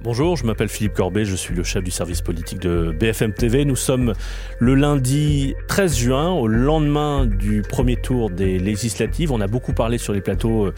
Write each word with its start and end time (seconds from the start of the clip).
Bonjour, 0.00 0.36
je 0.36 0.46
m'appelle 0.46 0.68
Philippe 0.68 0.94
Corbet, 0.94 1.24
je 1.24 1.34
suis 1.34 1.56
le 1.56 1.64
chef 1.64 1.82
du 1.82 1.90
service 1.90 2.20
politique 2.20 2.60
de 2.60 2.94
BFM 3.00 3.32
TV. 3.32 3.64
Nous 3.64 3.74
sommes 3.74 4.12
le 4.60 4.76
lundi 4.76 5.56
13 5.66 5.96
juin, 5.96 6.30
au 6.30 6.46
lendemain 6.46 7.26
du 7.26 7.62
premier 7.62 7.96
tour 7.96 8.30
des 8.30 8.60
législatives. 8.60 9.32
On 9.32 9.40
a 9.40 9.48
beaucoup 9.48 9.72
parlé 9.72 9.98
sur 9.98 10.12
les 10.12 10.20
plateaux 10.20 10.66
euh, 10.66 10.74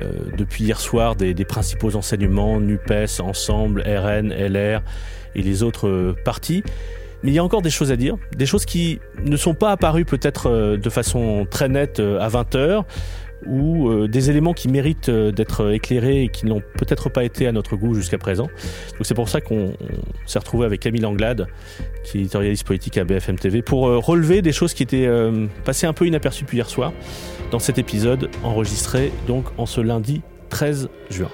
euh, 0.00 0.12
depuis 0.38 0.64
hier 0.64 0.80
soir 0.80 1.16
des, 1.16 1.34
des, 1.34 1.44
principaux 1.44 1.96
enseignements, 1.96 2.60
NUPES, 2.60 3.20
Ensemble, 3.20 3.82
RN, 3.82 4.32
LR 4.32 4.80
et 5.34 5.42
les 5.42 5.62
autres 5.62 5.88
euh, 5.88 6.16
partis. 6.24 6.64
Mais 7.22 7.30
il 7.30 7.34
y 7.34 7.38
a 7.38 7.44
encore 7.44 7.60
des 7.62 7.70
choses 7.70 7.92
à 7.92 7.96
dire, 7.96 8.16
des 8.34 8.46
choses 8.46 8.64
qui 8.64 9.00
ne 9.22 9.36
sont 9.36 9.54
pas 9.54 9.70
apparues 9.70 10.06
peut-être 10.06 10.76
de 10.76 10.90
façon 10.90 11.46
très 11.48 11.68
nette 11.68 12.00
à 12.00 12.28
20 12.28 12.54
heures 12.56 12.84
ou 13.46 13.88
euh, 13.88 14.08
des 14.08 14.30
éléments 14.30 14.52
qui 14.52 14.68
méritent 14.68 15.08
euh, 15.08 15.32
d'être 15.32 15.72
éclairés 15.72 16.24
et 16.24 16.28
qui 16.28 16.46
n'ont 16.46 16.62
peut-être 16.78 17.08
pas 17.08 17.24
été 17.24 17.46
à 17.46 17.52
notre 17.52 17.76
goût 17.76 17.94
jusqu'à 17.94 18.18
présent. 18.18 18.48
Donc 18.92 19.02
c'est 19.02 19.14
pour 19.14 19.28
ça 19.28 19.40
qu'on 19.40 19.74
s'est 20.26 20.38
retrouvé 20.38 20.66
avec 20.66 20.80
Camille 20.80 21.04
Anglade, 21.04 21.46
qui 22.04 22.18
est 22.18 22.20
éditorialiste 22.22 22.66
politique 22.66 22.98
à 22.98 23.04
BFM 23.04 23.38
TV, 23.38 23.62
pour 23.62 23.88
euh, 23.88 23.98
relever 23.98 24.42
des 24.42 24.52
choses 24.52 24.74
qui 24.74 24.82
étaient 24.82 25.08
passées 25.64 25.86
un 25.86 25.92
peu 25.92 26.06
inaperçues 26.06 26.42
depuis 26.44 26.58
hier 26.58 26.68
soir 26.68 26.92
dans 27.50 27.58
cet 27.58 27.78
épisode 27.78 28.30
enregistré 28.44 29.12
donc 29.26 29.46
en 29.58 29.66
ce 29.66 29.80
lundi 29.80 30.22
13 30.50 30.88
juin. 31.10 31.30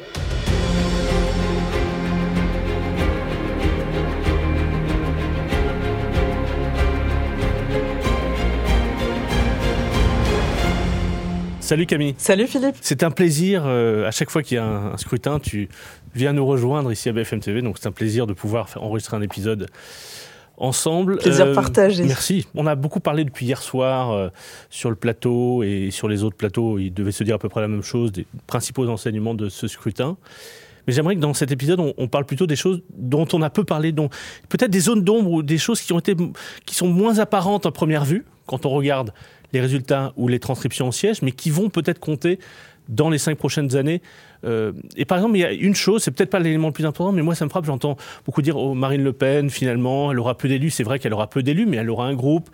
Salut 11.68 11.84
Camille. 11.84 12.14
Salut 12.16 12.46
Philippe. 12.46 12.77
C'est 12.80 13.02
un 13.02 13.10
plaisir, 13.10 13.64
euh, 13.66 14.08
à 14.08 14.10
chaque 14.10 14.30
fois 14.30 14.42
qu'il 14.42 14.54
y 14.54 14.58
a 14.58 14.64
un, 14.64 14.96
scrutin, 14.96 15.38
tu 15.38 15.68
viens 16.14 16.32
nous 16.32 16.46
rejoindre 16.46 16.91
ici 16.91 17.10
à 17.10 17.12
BFM 17.12 17.41
TV, 17.41 17.60
donc 17.60 17.77
c'est 17.78 17.86
un 17.86 17.92
plaisir 17.92 18.27
de 18.27 18.32
pouvoir 18.32 18.70
faire 18.70 18.82
enregistrer 18.82 19.18
un 19.18 19.20
épisode 19.20 19.66
ensemble. 20.56 21.19
Plaisir 21.19 21.44
euh, 21.44 21.55
partagé. 21.55 22.05
Merci. 22.05 22.46
On 22.55 22.66
a 22.66 22.74
beaucoup 22.74 23.00
parlé 23.00 23.22
depuis 23.22 23.44
hier 23.44 23.61
soir 23.61 24.12
euh, 24.12 24.30
sur 24.70 24.89
le 24.89 24.96
plateau 24.96 25.62
et 25.62 25.91
sur 25.91 26.08
les 26.08 26.24
autres 26.24 26.39
plateaux. 26.39 26.78
Il 26.78 26.94
devait 26.94 27.12
se 27.12 27.22
dire 27.22 27.34
à 27.34 27.39
peu 27.39 27.50
près 27.50 27.61
la 27.61 27.69
même 27.69 27.83
chose, 27.83 28.12
des 28.12 28.24
principaux 28.46 28.89
enseignements 28.89 29.34
de 29.34 29.50
ce 29.50 29.69
scrutin. 29.69 30.16
Mais 30.86 30.94
j'aimerais 30.94 31.16
que 31.16 31.20
dans 31.20 31.34
cet 31.34 31.52
épisode, 31.52 31.80
on, 31.98 32.08
parle 32.08 32.24
plutôt 32.24 32.46
des 32.46 32.56
choses 32.56 32.80
dont 32.96 33.28
on 33.34 33.42
a 33.42 33.50
peu 33.50 33.64
parlé, 33.64 33.92
dont 33.92 34.08
peut-être 34.48 34.70
des 34.70 34.80
zones 34.80 35.05
d'ombre 35.05 35.30
ou 35.30 35.42
des 35.42 35.58
choses 35.58 35.83
qui 35.83 35.92
ont 35.92 35.98
été, 35.98 36.16
qui 36.64 36.74
sont 36.74 36.89
moins 36.89 37.19
apparentes 37.19 37.66
à 37.66 37.70
première 37.72 38.06
vue 38.06 38.24
quand 38.46 38.64
on 38.64 38.70
regarde 38.70 39.12
les 39.52 39.60
résultats 39.60 40.12
ou 40.16 40.28
les 40.28 40.38
transcriptions 40.38 40.88
au 40.88 40.92
siège, 40.92 41.22
mais 41.22 41.32
qui 41.32 41.50
vont 41.50 41.70
peut-être 41.70 41.98
compter 41.98 42.38
dans 42.88 43.10
les 43.10 43.18
cinq 43.18 43.36
prochaines 43.36 43.77
années. 43.77 44.00
Euh, 44.44 44.72
et 44.96 45.05
par 45.05 45.18
exemple, 45.18 45.36
il 45.36 45.40
y 45.40 45.44
a 45.44 45.52
une 45.52 45.74
chose, 45.74 46.02
c'est 46.02 46.10
peut-être 46.10 46.30
pas 46.30 46.38
l'élément 46.38 46.68
le 46.68 46.72
plus 46.72 46.86
important, 46.86 47.12
mais 47.12 47.22
moi 47.22 47.34
ça 47.34 47.44
me 47.44 47.50
frappe, 47.50 47.66
j'entends 47.66 47.96
beaucoup 48.24 48.42
dire 48.42 48.56
oh, 48.56 48.74
Marine 48.74 49.02
Le 49.02 49.12
Pen, 49.12 49.50
finalement, 49.50 50.10
elle 50.12 50.18
aura 50.18 50.36
peu 50.36 50.48
d'élus. 50.48 50.70
C'est 50.70 50.84
vrai 50.84 50.98
qu'elle 50.98 51.12
aura 51.12 51.28
peu 51.28 51.42
d'élus, 51.42 51.66
mais 51.66 51.77
elle 51.77 51.90
aura 51.90 52.06
un 52.06 52.14
groupe. 52.14 52.48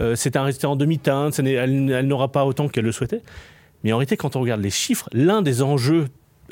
Euh, 0.00 0.16
c'est 0.16 0.36
un 0.36 0.44
résultat 0.44 0.68
en 0.68 0.76
demi-teinte, 0.76 1.38
elle, 1.38 1.48
elle 1.48 2.06
n'aura 2.06 2.30
pas 2.30 2.44
autant 2.44 2.68
qu'elle 2.68 2.84
le 2.84 2.92
souhaitait. 2.92 3.22
Mais 3.82 3.92
en 3.92 3.98
réalité, 3.98 4.16
quand 4.16 4.36
on 4.36 4.40
regarde 4.40 4.60
les 4.60 4.70
chiffres, 4.70 5.08
l'un 5.12 5.42
des 5.42 5.62
enjeux 5.62 6.06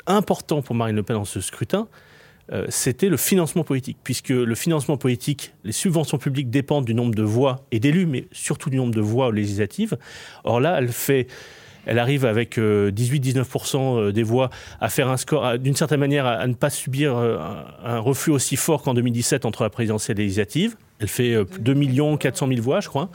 importants 0.05 0.61
pour 0.61 0.75
Marine 0.75 0.95
Le 0.95 1.03
Pen 1.03 1.15
dans 1.15 1.25
ce 1.25 1.41
scrutin, 1.41 1.87
euh, 2.53 2.65
c'était 2.69 3.09
le 3.09 3.17
financement 3.17 3.63
politique, 3.63 3.97
puisque 4.03 4.29
le 4.29 4.55
financement 4.55 4.97
politique, 4.97 5.53
les 5.63 5.71
subventions 5.71 6.17
publiques 6.17 6.49
dépendent 6.49 6.85
du 6.85 6.93
nombre 6.93 7.15
de 7.15 7.23
voix 7.23 7.65
et 7.71 7.79
d'élus, 7.79 8.05
mais 8.05 8.27
surtout 8.31 8.69
du 8.69 8.77
nombre 8.77 8.93
de 8.93 9.01
voix 9.01 9.31
législatives. 9.31 9.97
Or 10.43 10.59
là, 10.59 10.77
elle 10.77 10.89
fait 10.89 11.27
elle 11.85 11.99
arrive 11.99 12.23
avec 12.23 12.57
18-19% 12.57 13.75
euh, 13.75 14.11
des 14.13 14.23
voix 14.23 14.49
à 14.79 14.87
faire 14.87 15.09
un 15.09 15.17
score, 15.17 15.57
d'une 15.59 15.75
certaine 15.75 15.99
manière, 15.99 16.25
à, 16.25 16.47
ne 16.47 16.53
pas 16.53 16.69
subir 16.69 17.17
euh, 17.17 17.37
un, 17.83 17.99
refus 17.99 18.29
aussi 18.29 18.55
fort 18.55 18.83
qu'en 18.83 18.93
2017 18.93 19.45
entre 19.45 19.63
la 19.63 19.69
présidentielle 19.69 20.17
et 20.17 20.21
les 20.21 20.23
législatives. 20.27 20.77
Elle 20.99 21.09
fait 21.09 21.35
2 21.59 22.17
400 22.17 22.47
000 22.47 22.61
voix, 22.61 22.79
je 22.79 22.87
crois. 22.87 23.09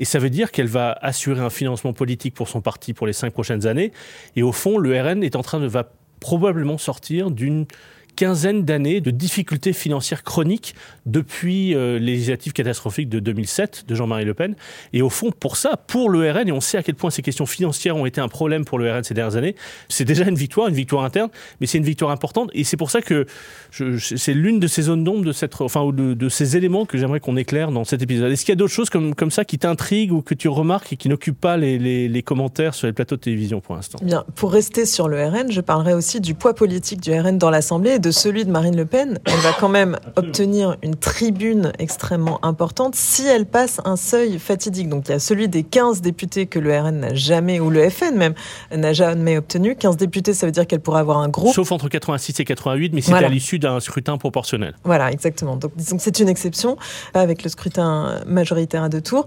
Et 0.00 0.04
ça 0.04 0.18
veut 0.18 0.30
dire 0.30 0.50
qu'elle 0.50 0.66
va 0.66 0.98
assurer 1.02 1.40
un 1.40 1.50
financement 1.50 1.92
politique 1.92 2.34
pour 2.34 2.48
son 2.48 2.60
parti 2.60 2.94
pour 2.94 3.06
les 3.06 3.12
cinq 3.12 3.32
prochaines 3.32 3.66
années. 3.66 3.92
Et 4.34 4.42
au 4.42 4.50
fond, 4.50 4.78
le 4.78 5.00
RN 5.00 5.22
est 5.22 5.36
en 5.36 5.42
train 5.42 5.60
de 5.60 5.66
va 5.66 5.88
probablement 6.18 6.78
sortir 6.78 7.30
d'une 7.30 7.66
quinzaine 8.14 8.64
d'années 8.64 9.00
de 9.00 9.10
difficultés 9.10 9.72
financières 9.72 10.22
chroniques 10.22 10.74
depuis 11.06 11.74
euh, 11.74 11.98
les 11.98 12.12
législatives 12.12 12.52
catastrophiques 12.52 13.08
de 13.08 13.18
2007 13.18 13.84
de 13.88 13.94
Jean-Marie 13.94 14.24
Le 14.24 14.34
Pen. 14.34 14.54
Et 14.92 15.02
au 15.02 15.10
fond, 15.10 15.30
pour 15.32 15.56
ça, 15.56 15.76
pour 15.76 16.08
le 16.08 16.30
RN, 16.30 16.48
et 16.48 16.52
on 16.52 16.60
sait 16.60 16.78
à 16.78 16.82
quel 16.82 16.94
point 16.94 17.10
ces 17.10 17.22
questions 17.22 17.46
financières 17.46 17.96
ont 17.96 18.06
été 18.06 18.20
un 18.20 18.28
problème 18.28 18.64
pour 18.64 18.78
le 18.78 18.90
RN 18.90 19.04
ces 19.04 19.14
dernières 19.14 19.36
années, 19.36 19.56
c'est 19.88 20.04
déjà 20.04 20.24
une 20.24 20.36
victoire, 20.36 20.68
une 20.68 20.74
victoire 20.74 21.04
interne, 21.04 21.30
mais 21.60 21.66
c'est 21.66 21.78
une 21.78 21.84
victoire 21.84 22.10
importante. 22.10 22.50
Et 22.54 22.64
c'est 22.64 22.76
pour 22.76 22.90
ça 22.90 23.02
que 23.02 23.26
c'est 23.70 24.34
l'une 24.34 24.60
de 24.60 24.66
ces 24.66 24.82
zones 24.82 25.04
d'ombre, 25.04 25.24
de, 25.24 25.32
cette, 25.32 25.60
enfin, 25.60 25.86
de, 25.92 26.14
de 26.14 26.28
ces 26.28 26.56
éléments 26.56 26.86
que 26.86 26.98
j'aimerais 26.98 27.20
qu'on 27.20 27.36
éclaire 27.36 27.70
dans 27.70 27.84
cet 27.84 28.02
épisode. 28.02 28.30
Est-ce 28.30 28.44
qu'il 28.44 28.52
y 28.52 28.56
a 28.56 28.56
d'autres 28.56 28.72
choses 28.72 28.90
comme, 28.90 29.14
comme 29.14 29.30
ça 29.30 29.44
qui 29.44 29.58
t'intriguent 29.58 30.12
ou 30.12 30.22
que 30.22 30.34
tu 30.34 30.48
remarques 30.48 30.92
et 30.92 30.96
qui 30.96 31.08
n'occupent 31.08 31.40
pas 31.40 31.56
les, 31.56 31.78
les, 31.78 32.08
les, 32.08 32.22
commentaires 32.22 32.74
sur 32.74 32.86
les 32.86 32.92
plateaux 32.92 33.16
de 33.16 33.20
télévision 33.20 33.60
pour 33.60 33.74
l'instant? 33.74 33.98
Bien, 34.02 34.24
pour 34.34 34.52
rester 34.52 34.86
sur 34.86 35.08
le 35.08 35.22
RN, 35.24 35.50
je 35.50 35.60
parlerai 35.60 35.94
aussi 35.94 36.20
du 36.20 36.34
poids 36.34 36.54
politique 36.54 37.00
du 37.00 37.12
RN 37.12 37.38
dans 37.38 37.50
l'Assemblée 37.50 37.98
de 38.04 38.10
celui 38.10 38.44
de 38.44 38.50
Marine 38.50 38.76
Le 38.76 38.84
Pen, 38.84 39.18
elle 39.24 39.38
va 39.38 39.54
quand 39.58 39.70
même 39.70 39.96
obtenir 40.16 40.76
une 40.82 40.94
tribune 40.94 41.72
extrêmement 41.78 42.44
importante 42.44 42.94
si 42.94 43.26
elle 43.26 43.46
passe 43.46 43.80
un 43.86 43.96
seuil 43.96 44.38
fatidique. 44.38 44.90
Donc 44.90 45.08
il 45.08 45.12
y 45.12 45.14
a 45.14 45.18
celui 45.18 45.48
des 45.48 45.62
15 45.62 46.02
députés 46.02 46.46
que 46.46 46.58
le 46.58 46.78
RN 46.78 47.00
n'a 47.00 47.14
jamais, 47.14 47.60
ou 47.60 47.70
le 47.70 47.88
FN 47.88 48.14
même, 48.14 48.34
n'a 48.76 48.92
jamais 48.92 49.38
obtenu. 49.38 49.74
15 49.74 49.96
députés, 49.96 50.34
ça 50.34 50.44
veut 50.44 50.52
dire 50.52 50.66
qu'elle 50.66 50.80
pourrait 50.80 51.00
avoir 51.00 51.18
un 51.18 51.30
groupe. 51.30 51.54
Sauf 51.54 51.72
entre 51.72 51.88
86 51.88 52.40
et 52.40 52.44
88, 52.44 52.92
mais 52.92 53.00
c'était 53.00 53.24
à 53.24 53.28
l'issue 53.28 53.58
d'un 53.58 53.80
scrutin 53.80 54.18
proportionnel. 54.18 54.74
Voilà, 54.84 55.10
exactement. 55.10 55.56
Donc 55.56 55.72
disons 55.74 55.96
que 55.96 56.02
c'est 56.02 56.20
une 56.20 56.28
exception, 56.28 56.76
avec 57.14 57.42
le 57.42 57.48
scrutin 57.48 58.20
majoritaire 58.26 58.82
à 58.82 58.90
deux 58.90 59.00
tours. 59.00 59.24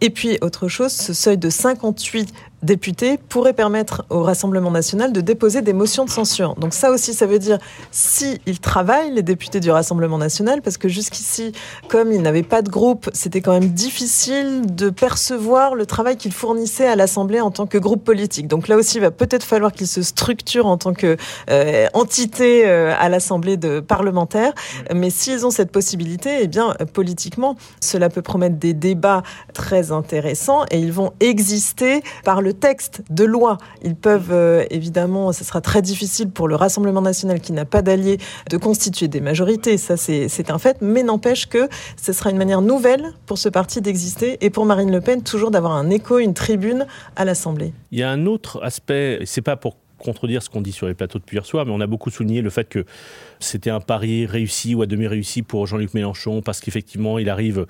Et 0.00 0.10
puis, 0.10 0.38
autre 0.42 0.68
chose, 0.68 0.92
ce 0.92 1.12
seuil 1.12 1.38
de 1.38 1.50
58 1.50 2.32
députés 2.62 3.18
pourrait 3.28 3.52
permettre 3.52 4.04
au 4.10 4.22
Rassemblement 4.22 4.70
national 4.70 5.12
de 5.12 5.20
déposer 5.20 5.62
des 5.62 5.72
motions 5.72 6.04
de 6.04 6.10
censure. 6.10 6.54
Donc 6.56 6.74
ça 6.74 6.90
aussi, 6.90 7.14
ça 7.14 7.26
veut 7.26 7.38
dire 7.38 7.58
si 7.90 8.40
ils 8.46 8.60
travaillent, 8.60 9.12
les 9.12 9.22
députés 9.22 9.60
du 9.60 9.70
Rassemblement 9.70 10.18
national, 10.18 10.62
parce 10.62 10.76
que 10.76 10.88
jusqu'ici, 10.88 11.52
comme 11.88 12.12
ils 12.12 12.22
n'avaient 12.22 12.42
pas 12.42 12.62
de 12.62 12.68
groupe, 12.68 13.10
c'était 13.12 13.40
quand 13.40 13.52
même 13.52 13.70
difficile 13.70 14.74
de 14.74 14.90
percevoir 14.90 15.74
le 15.74 15.86
travail 15.86 16.16
qu'ils 16.16 16.32
fournissaient 16.32 16.86
à 16.86 16.96
l'Assemblée 16.96 17.40
en 17.40 17.50
tant 17.50 17.66
que 17.66 17.78
groupe 17.78 18.04
politique. 18.04 18.48
Donc 18.48 18.68
là 18.68 18.76
aussi, 18.76 18.96
il 18.96 19.00
va 19.00 19.10
peut-être 19.10 19.44
falloir 19.44 19.72
qu'ils 19.72 19.86
se 19.86 20.02
structurent 20.02 20.66
en 20.66 20.78
tant 20.78 20.94
que 20.94 21.16
euh, 21.50 21.86
entité 21.94 22.66
euh, 22.66 22.92
à 22.98 23.08
l'Assemblée 23.08 23.56
de 23.56 23.80
parlementaire. 23.80 24.52
Mais 24.94 25.10
s'ils 25.10 25.46
ont 25.46 25.50
cette 25.50 25.70
possibilité, 25.70 26.38
eh 26.42 26.46
bien, 26.46 26.74
politiquement, 26.92 27.56
cela 27.80 28.08
peut 28.08 28.22
promettre 28.22 28.56
des 28.56 28.74
débats 28.74 29.22
très 29.54 29.92
intéressants 29.92 30.64
et 30.70 30.78
ils 30.78 30.92
vont 30.92 31.12
exister 31.20 32.02
par 32.24 32.42
le 32.42 32.47
le 32.48 32.54
texte 32.54 33.02
de 33.10 33.24
loi. 33.24 33.58
Ils 33.84 33.94
peuvent 33.94 34.32
euh, 34.32 34.64
évidemment, 34.70 35.32
ce 35.32 35.44
sera 35.44 35.60
très 35.60 35.82
difficile 35.82 36.30
pour 36.30 36.48
le 36.48 36.56
Rassemblement 36.56 37.02
national 37.02 37.40
qui 37.40 37.52
n'a 37.52 37.66
pas 37.66 37.82
d'alliés 37.82 38.16
de 38.48 38.56
constituer 38.56 39.06
des 39.06 39.20
majorités, 39.20 39.76
ça 39.76 39.98
c'est 39.98 40.50
un 40.50 40.58
fait, 40.58 40.78
mais 40.80 41.02
n'empêche 41.02 41.46
que 41.46 41.68
ce 42.02 42.14
sera 42.14 42.30
une 42.30 42.38
manière 42.38 42.62
nouvelle 42.62 43.12
pour 43.26 43.36
ce 43.36 43.50
parti 43.50 43.82
d'exister 43.82 44.38
et 44.40 44.48
pour 44.48 44.64
Marine 44.64 44.90
Le 44.90 45.02
Pen 45.02 45.22
toujours 45.22 45.50
d'avoir 45.50 45.72
un 45.72 45.90
écho, 45.90 46.18
une 46.18 46.32
tribune 46.32 46.86
à 47.16 47.26
l'Assemblée. 47.26 47.74
Il 47.92 47.98
y 47.98 48.02
a 48.02 48.10
un 48.10 48.24
autre 48.24 48.60
aspect, 48.62 49.20
c'est 49.26 49.42
pas 49.42 49.56
pour 49.56 49.76
contredire 49.98 50.42
ce 50.42 50.48
qu'on 50.48 50.62
dit 50.62 50.72
sur 50.72 50.86
les 50.86 50.94
plateaux 50.94 51.18
depuis 51.18 51.36
hier 51.36 51.44
soir, 51.44 51.66
mais 51.66 51.72
on 51.72 51.82
a 51.82 51.86
beaucoup 51.86 52.08
souligné 52.08 52.40
le 52.40 52.48
fait 52.48 52.66
que 52.66 52.86
c'était 53.40 53.68
un 53.68 53.80
pari 53.80 54.24
réussi 54.24 54.74
ou 54.74 54.80
à 54.80 54.86
demi 54.86 55.06
réussi 55.06 55.42
pour 55.42 55.66
Jean-Luc 55.66 55.92
Mélenchon 55.92 56.40
parce 56.40 56.60
qu'effectivement 56.60 57.18
il 57.18 57.28
arrive 57.28 57.66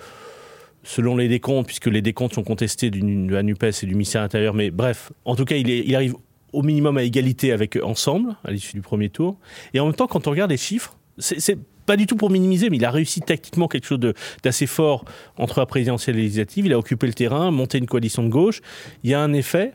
selon 0.89 1.19
les 1.19 1.29
décomptes, 1.29 1.67
puisque 1.67 1.87
les 1.87 2.01
décomptes 2.01 2.33
sont 2.33 2.43
contestés 2.43 2.91
de 2.91 3.31
la 3.31 3.43
NUPES 3.43 3.83
et 3.83 3.87
du 3.87 3.93
ministère 3.93 4.23
de 4.23 4.25
l'Intérieur, 4.25 4.55
mais 4.55 4.71
bref, 4.71 5.13
en 5.27 5.37
tout 5.37 5.45
cas, 5.45 5.57
il, 5.57 5.95
arrive 5.95 6.15
au 6.55 6.63
minimum 6.63 6.97
à 6.97 7.03
égalité 7.03 7.53
avec 7.53 7.79
Ensemble, 7.83 8.37
à 8.43 8.51
l'issue 8.51 8.73
du 8.73 8.81
premier 8.81 9.11
tour. 9.11 9.37
Et 9.75 9.81
en 9.81 9.85
même 9.85 9.95
temps, 9.95 10.07
quand 10.07 10.27
on 10.27 10.31
regarde 10.31 10.51
les 10.51 10.57
chiffres, 10.57 10.97
c'est 11.19 11.59
pas 11.85 11.99
du 11.99 12.07
tout 12.07 12.17
pour 12.17 12.31
minimiser, 12.31 12.71
mais 12.71 12.79
il 12.79 12.85
a 12.87 12.91
réussi 12.91 13.21
tactiquement 13.21 13.69
quelque 13.69 13.85
chose 13.85 14.01
d'assez 14.43 14.67
fort 14.67 15.05
entre 15.37 15.61
la 15.61 15.67
présidentielle 15.67 16.17
et 16.17 16.23
législative. 16.23 16.65
Il 16.65 16.73
a 16.73 16.79
occupé 16.79 17.07
le 17.07 17.13
terrain, 17.13 17.51
monté 17.51 17.77
une 17.77 17.87
coalition 17.87 18.23
de 18.23 18.31
gauche. 18.31 18.63
Il 19.05 19.11
y 19.11 19.15
a 19.15 19.21
un 19.21 19.35
effet, 19.35 19.75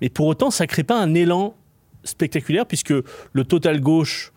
mais 0.00 0.08
pour 0.08 0.26
autant, 0.26 0.50
ça 0.50 0.64
ne 0.64 0.68
crée 0.68 0.84
pas 0.84 0.98
un 0.98 1.12
élan 1.12 1.54
spectaculaire, 2.02 2.64
puisque 2.64 2.94
le 3.32 3.44
total 3.44 3.82
gauche 3.82 4.32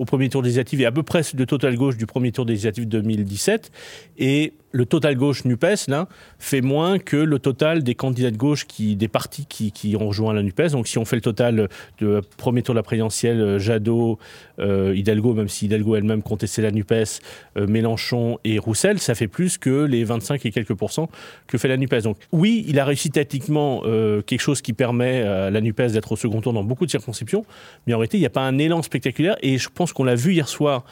au 0.00 0.06
premier 0.06 0.30
tour 0.30 0.40
législatif 0.40 0.80
est 0.80 0.86
à 0.86 0.92
peu 0.92 1.02
près 1.02 1.20
le 1.36 1.44
total 1.44 1.76
gauche 1.76 1.98
du 1.98 2.06
premier 2.06 2.32
tour 2.32 2.46
législatif 2.46 2.86
2017. 2.86 3.70
Et 4.16 4.54
le 4.72 4.86
total 4.86 5.16
gauche 5.16 5.44
NUPES, 5.44 5.88
là, 5.88 6.08
fait 6.38 6.60
moins 6.60 6.98
que 6.98 7.16
le 7.16 7.38
total 7.38 7.82
des 7.82 7.94
candidats 7.94 8.30
de 8.30 8.36
gauche, 8.36 8.66
qui, 8.66 8.96
des 8.96 9.08
partis 9.08 9.46
qui, 9.46 9.72
qui 9.72 9.96
ont 9.96 10.08
rejoint 10.08 10.32
la 10.32 10.42
NUPES. 10.42 10.72
Donc 10.72 10.86
si 10.86 10.98
on 10.98 11.04
fait 11.04 11.16
le 11.16 11.22
total 11.22 11.68
de 11.98 12.20
premier 12.36 12.62
tour 12.62 12.74
de 12.74 12.78
la 12.78 12.82
présidentielle, 12.82 13.40
euh, 13.40 13.58
Jadot, 13.58 14.18
euh, 14.58 14.94
Hidalgo, 14.94 15.34
même 15.34 15.48
si 15.48 15.66
Hidalgo 15.66 15.96
elle-même 15.96 16.22
contestait 16.22 16.62
la 16.62 16.70
NUPES, 16.70 17.20
euh, 17.56 17.66
Mélenchon 17.66 18.38
et 18.44 18.58
Roussel, 18.58 18.98
ça 18.98 19.14
fait 19.14 19.28
plus 19.28 19.58
que 19.58 19.84
les 19.84 20.04
25 20.04 20.44
et 20.46 20.50
quelques 20.50 20.74
pourcents 20.74 21.10
que 21.46 21.58
fait 21.58 21.68
la 21.68 21.76
NUPES. 21.76 22.02
Donc 22.02 22.18
oui, 22.32 22.64
il 22.68 22.78
a 22.78 22.84
réussi 22.84 23.10
tactiquement 23.10 23.82
quelque 24.26 24.40
chose 24.40 24.62
qui 24.62 24.72
permet 24.72 25.22
à 25.22 25.50
la 25.50 25.60
NUPES 25.60 25.92
d'être 25.92 26.12
au 26.12 26.16
second 26.16 26.40
tour 26.40 26.52
dans 26.52 26.64
beaucoup 26.64 26.86
de 26.86 26.90
circonscriptions, 26.90 27.44
mais 27.86 27.94
en 27.94 27.98
réalité, 27.98 28.18
il 28.18 28.20
n'y 28.20 28.26
a 28.26 28.30
pas 28.30 28.42
un 28.42 28.58
élan 28.58 28.82
spectaculaire. 28.82 29.36
Et 29.42 29.58
je 29.58 29.68
pense 29.68 29.92
qu'on 29.92 30.04
l'a 30.04 30.14
vu 30.14 30.32
hier 30.32 30.48
soir 30.48 30.84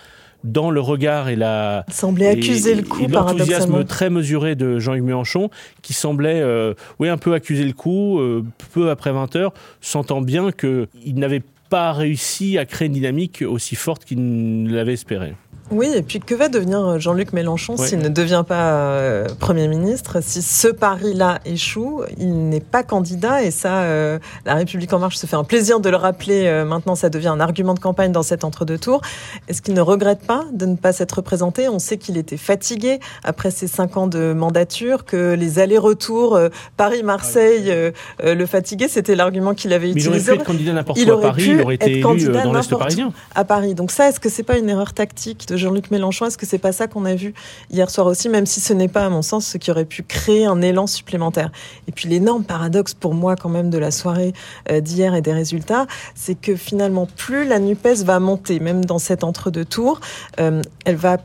dans 0.44 0.70
le 0.70 0.80
regard 0.80 1.28
et 1.28 1.36
la 1.36 1.84
semblait 1.90 2.28
accuser 2.28 2.74
le 2.74 2.82
coup 2.82 3.06
l'enthousiasme 3.08 3.84
très 3.84 4.10
mesuré 4.10 4.54
de 4.54 4.78
Jean-Luc 4.78 5.02
Mélenchon 5.02 5.50
qui 5.82 5.92
semblait 5.92 6.40
euh, 6.40 6.74
oui 7.00 7.08
un 7.08 7.18
peu 7.18 7.34
accuser 7.34 7.64
le 7.64 7.72
coup 7.72 8.20
euh, 8.20 8.44
peu 8.72 8.90
après 8.90 9.12
20 9.12 9.36
heures 9.36 9.52
sentant 9.80 10.20
bien 10.20 10.52
que 10.52 10.88
il 11.04 11.16
n'avait 11.16 11.42
pas 11.68 11.92
réussi 11.92 12.58
à 12.58 12.64
créer 12.64 12.86
une 12.86 12.94
dynamique 12.94 13.44
aussi 13.46 13.76
forte 13.76 14.04
qu'il 14.04 14.72
l'avait 14.72 14.94
espéré. 14.94 15.34
Oui, 15.70 15.90
et 15.94 16.02
puis 16.02 16.20
que 16.20 16.34
va 16.34 16.48
devenir 16.48 16.98
Jean-Luc 16.98 17.32
Mélenchon 17.32 17.76
s'il 17.76 17.98
ne 17.98 18.08
devient 18.08 18.44
pas 18.46 18.72
euh, 18.72 19.26
Premier 19.38 19.68
ministre? 19.68 20.22
Si 20.22 20.40
ce 20.40 20.68
pari-là 20.68 21.40
échoue, 21.44 22.02
il 22.18 22.48
n'est 22.48 22.60
pas 22.60 22.82
candidat 22.82 23.42
et 23.42 23.50
ça, 23.50 23.82
euh, 23.82 24.18
la 24.46 24.54
République 24.54 24.92
en 24.92 24.98
marche 24.98 25.16
se 25.16 25.26
fait 25.26 25.36
un 25.36 25.44
plaisir 25.44 25.80
de 25.80 25.90
le 25.90 25.96
rappeler. 25.96 26.46
Euh, 26.46 26.64
maintenant, 26.64 26.94
ça 26.94 27.10
devient 27.10 27.28
un 27.28 27.40
argument 27.40 27.74
de 27.74 27.80
campagne 27.80 28.12
dans 28.12 28.22
cet 28.22 28.44
entre-deux 28.44 28.78
tours. 28.78 29.02
Est-ce 29.48 29.60
qu'il 29.60 29.74
ne 29.74 29.80
regrette 29.80 30.20
pas 30.20 30.44
de 30.52 30.64
ne 30.64 30.76
pas 30.76 30.92
s'être 30.92 31.12
représenté? 31.12 31.68
On 31.68 31.78
sait 31.78 31.98
qu'il 31.98 32.16
était 32.16 32.38
fatigué 32.38 32.98
après 33.22 33.50
ses 33.50 33.66
cinq 33.66 33.96
ans 33.98 34.06
de 34.06 34.32
mandature, 34.32 35.04
que 35.04 35.34
les 35.34 35.58
allers-retours 35.58 36.38
Paris-Marseille 36.76 37.92
le 38.22 38.46
fatiguaient. 38.46 38.88
C'était 38.88 39.16
l'argument 39.16 39.54
qu'il 39.54 39.72
avait 39.72 39.90
utilisé. 39.90 40.08
Il 40.08 40.16
aurait 40.16 40.22
pu 40.22 40.40
être 40.40 40.46
candidat 40.46 40.72
n'importe 40.72 40.98
où 40.98 41.12
à 41.12 41.20
Paris, 41.20 41.44
il 41.46 41.60
aurait 41.60 41.74
été 41.74 41.98
élu 41.98 42.28
dans 42.32 42.52
l'Est 42.52 42.70
parisien. 42.70 43.12
À 43.34 43.44
Paris. 43.44 43.74
Donc 43.74 43.90
ça, 43.90 44.08
est-ce 44.08 44.20
que 44.20 44.28
c'est 44.28 44.42
pas 44.42 44.56
une 44.56 44.70
erreur 44.70 44.94
tactique 44.94 45.46
de 45.48 45.57
Jean-Luc 45.58 45.90
Mélenchon. 45.90 46.26
Est-ce 46.26 46.38
que 46.38 46.46
c'est 46.46 46.58
pas 46.58 46.72
ça 46.72 46.86
qu'on 46.86 47.04
a 47.04 47.14
vu 47.14 47.34
hier 47.70 47.90
soir 47.90 48.06
aussi, 48.06 48.28
même 48.28 48.46
si 48.46 48.60
ce 48.60 48.72
n'est 48.72 48.88
pas, 48.88 49.06
à 49.06 49.10
mon 49.10 49.22
sens, 49.22 49.46
ce 49.46 49.58
qui 49.58 49.70
aurait 49.70 49.84
pu 49.84 50.02
créer 50.02 50.46
un 50.46 50.62
élan 50.62 50.86
supplémentaire 50.86 51.50
Et 51.86 51.92
puis 51.92 52.08
l'énorme 52.08 52.44
paradoxe 52.44 52.94
pour 52.94 53.14
moi 53.14 53.36
quand 53.36 53.48
même 53.48 53.70
de 53.70 53.78
la 53.78 53.90
soirée 53.90 54.32
euh, 54.70 54.80
d'hier 54.80 55.14
et 55.14 55.20
des 55.20 55.32
résultats, 55.32 55.86
c'est 56.14 56.34
que 56.34 56.56
finalement, 56.56 57.06
plus 57.06 57.46
la 57.46 57.58
NUPES 57.58 58.04
va 58.04 58.20
monter, 58.20 58.60
même 58.60 58.84
dans 58.84 58.98
cet 58.98 59.24
entre-deux 59.24 59.64
tours, 59.64 60.00
euh, 60.40 60.62
elle 60.84 60.96
va 60.96 61.18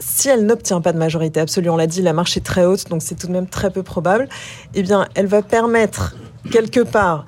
si 0.00 0.28
elle 0.28 0.46
n'obtient 0.46 0.80
pas 0.80 0.92
de 0.92 0.98
majorité 0.98 1.40
absolue, 1.40 1.70
on 1.70 1.76
l'a 1.76 1.88
dit, 1.88 2.02
la 2.02 2.12
marche 2.12 2.36
est 2.36 2.44
très 2.44 2.64
haute, 2.64 2.88
donc 2.88 3.02
c'est 3.02 3.16
tout 3.16 3.26
de 3.26 3.32
même 3.32 3.48
très 3.48 3.70
peu 3.70 3.82
probable, 3.82 4.28
eh 4.74 4.82
bien, 4.82 5.08
elle 5.16 5.26
va 5.26 5.42
permettre 5.42 6.14
quelque 6.52 6.80
part 6.80 7.24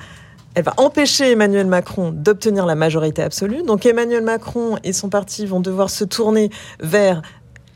elle 0.54 0.64
va 0.64 0.74
empêcher 0.78 1.30
Emmanuel 1.32 1.66
Macron 1.66 2.10
d'obtenir 2.12 2.66
la 2.66 2.74
majorité 2.74 3.22
absolue. 3.22 3.62
Donc 3.62 3.86
Emmanuel 3.86 4.22
Macron 4.22 4.78
et 4.82 4.92
son 4.92 5.08
parti 5.08 5.46
vont 5.46 5.60
devoir 5.60 5.90
se 5.90 6.04
tourner 6.04 6.50
vers 6.80 7.22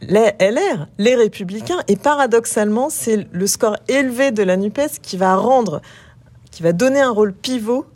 les 0.02 0.32
LR, 0.40 0.86
les 0.98 1.14
républicains, 1.14 1.78
et 1.88 1.96
paradoxalement, 1.96 2.90
c'est 2.90 3.26
le 3.32 3.46
score 3.46 3.76
élevé 3.88 4.32
de 4.32 4.42
la 4.42 4.56
NUPES 4.56 5.00
qui 5.00 5.16
va 5.16 5.36
rendre, 5.36 5.80
qui 6.50 6.62
va 6.62 6.72
donner 6.72 7.00
un 7.00 7.10
rôle 7.10 7.32
pivot 7.32 7.86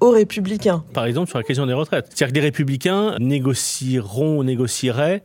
aux 0.00 0.10
républicains. 0.10 0.82
Par 0.94 1.04
exemple, 1.04 1.28
sur 1.28 1.38
la 1.38 1.44
question 1.44 1.66
des 1.66 1.74
retraites. 1.74 2.06
C'est-à-dire 2.08 2.28
que 2.28 2.34
les 2.34 2.46
républicains 2.46 3.14
négocieront 3.18 4.42
négocieraient 4.42 5.22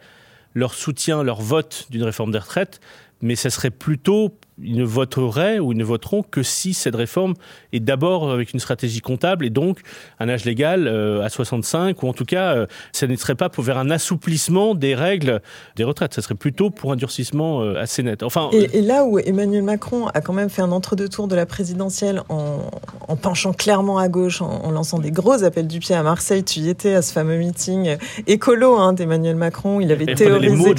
leur 0.53 0.73
soutien, 0.73 1.23
leur 1.23 1.41
vote 1.41 1.85
d'une 1.89 2.03
réforme 2.03 2.31
des 2.31 2.39
retraites, 2.39 2.81
mais 3.21 3.35
ce 3.35 3.49
serait 3.49 3.71
plutôt 3.71 4.37
ils 4.61 4.77
ne 4.77 4.83
voteraient 4.83 5.59
ou 5.59 5.73
ils 5.73 5.77
ne 5.77 5.83
voteront 5.83 6.23
que 6.23 6.41
si 6.41 6.73
cette 6.73 6.95
réforme 6.95 7.33
est 7.73 7.79
d'abord 7.79 8.31
avec 8.31 8.53
une 8.53 8.59
stratégie 8.59 9.01
comptable 9.01 9.45
et 9.45 9.49
donc 9.49 9.79
un 10.19 10.29
âge 10.29 10.45
légal 10.45 10.87
euh, 10.87 11.23
à 11.23 11.29
65 11.29 12.01
ou 12.03 12.07
en 12.07 12.13
tout 12.13 12.23
cas 12.25 12.55
euh, 12.55 12.65
ça 12.93 13.07
ne 13.07 13.15
serait 13.15 13.35
pas 13.35 13.49
pour 13.49 13.63
vers 13.63 13.77
un 13.77 13.89
assouplissement 13.89 14.73
des 14.73 14.95
règles 14.95 15.41
des 15.75 15.83
retraites, 15.83 16.13
ça 16.13 16.21
serait 16.21 16.35
plutôt 16.35 16.69
pour 16.69 16.93
un 16.93 16.95
durcissement 16.95 17.61
euh, 17.61 17.75
assez 17.75 18.01
net. 18.01 18.23
Enfin, 18.23 18.49
et, 18.53 18.81
là 18.81 19.03
où 19.03 19.19
Emmanuel 19.19 19.63
Macron 19.63 20.07
a 20.07 20.21
quand 20.21 20.33
même 20.33 20.49
fait 20.49 20.61
un 20.61 20.71
entre-deux 20.71 21.09
tours 21.09 21.27
de 21.27 21.35
la 21.35 21.45
présidentielle 21.45 22.21
en, 22.29 22.59
en 23.07 23.15
penchant 23.15 23.51
clairement 23.51 23.97
à 23.97 24.07
gauche, 24.07 24.41
en, 24.41 24.71
lançant 24.71 24.99
des 24.99 25.11
gros 25.11 25.43
appels 25.43 25.67
du 25.67 25.79
pied 25.79 25.95
à 25.95 26.03
Marseille, 26.03 26.43
tu 26.43 26.59
y 26.59 26.69
étais 26.69 26.93
à 26.93 27.01
ce 27.01 27.11
fameux 27.11 27.37
meeting 27.37 27.97
écolo 28.27 28.77
hein, 28.77 28.93
d'Emmanuel 28.93 29.35
Macron, 29.35 29.81
il 29.81 29.91
avait 29.91 30.15
théorisé, 30.15 30.49
les 30.49 30.55
mots 30.55 30.73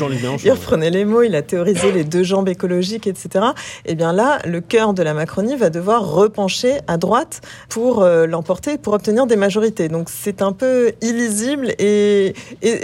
il 0.45 0.51
reprenait 0.51 0.91
les 0.91 1.05
mots, 1.05 1.23
il 1.23 1.35
a 1.35 1.43
théorisé 1.43 1.93
les 1.93 2.05
deux 2.05 2.23
jambes 2.23 2.49
écologiques, 2.49 3.07
etc 3.07 3.47
eh 3.85 3.95
bien 3.95 4.13
là, 4.13 4.39
le 4.45 4.61
cœur 4.61 4.95
de 4.95 5.03
la 5.03 5.15
Macronie 5.15 5.57
va 5.57 5.71
devoir 5.71 6.11
repencher 6.11 6.79
à 6.87 6.97
droite 6.97 7.41
pour 7.69 8.03
euh, 8.03 8.27
l'emporter, 8.27 8.79
pour 8.79 8.95
obtenir 8.95 9.27
des 9.27 9.37
majorités. 9.37 9.89
Donc 9.89 10.09
c'est 10.09 10.43
un 10.43 10.53
peu 10.53 10.93
illisible 11.03 11.73
et, 11.79 12.35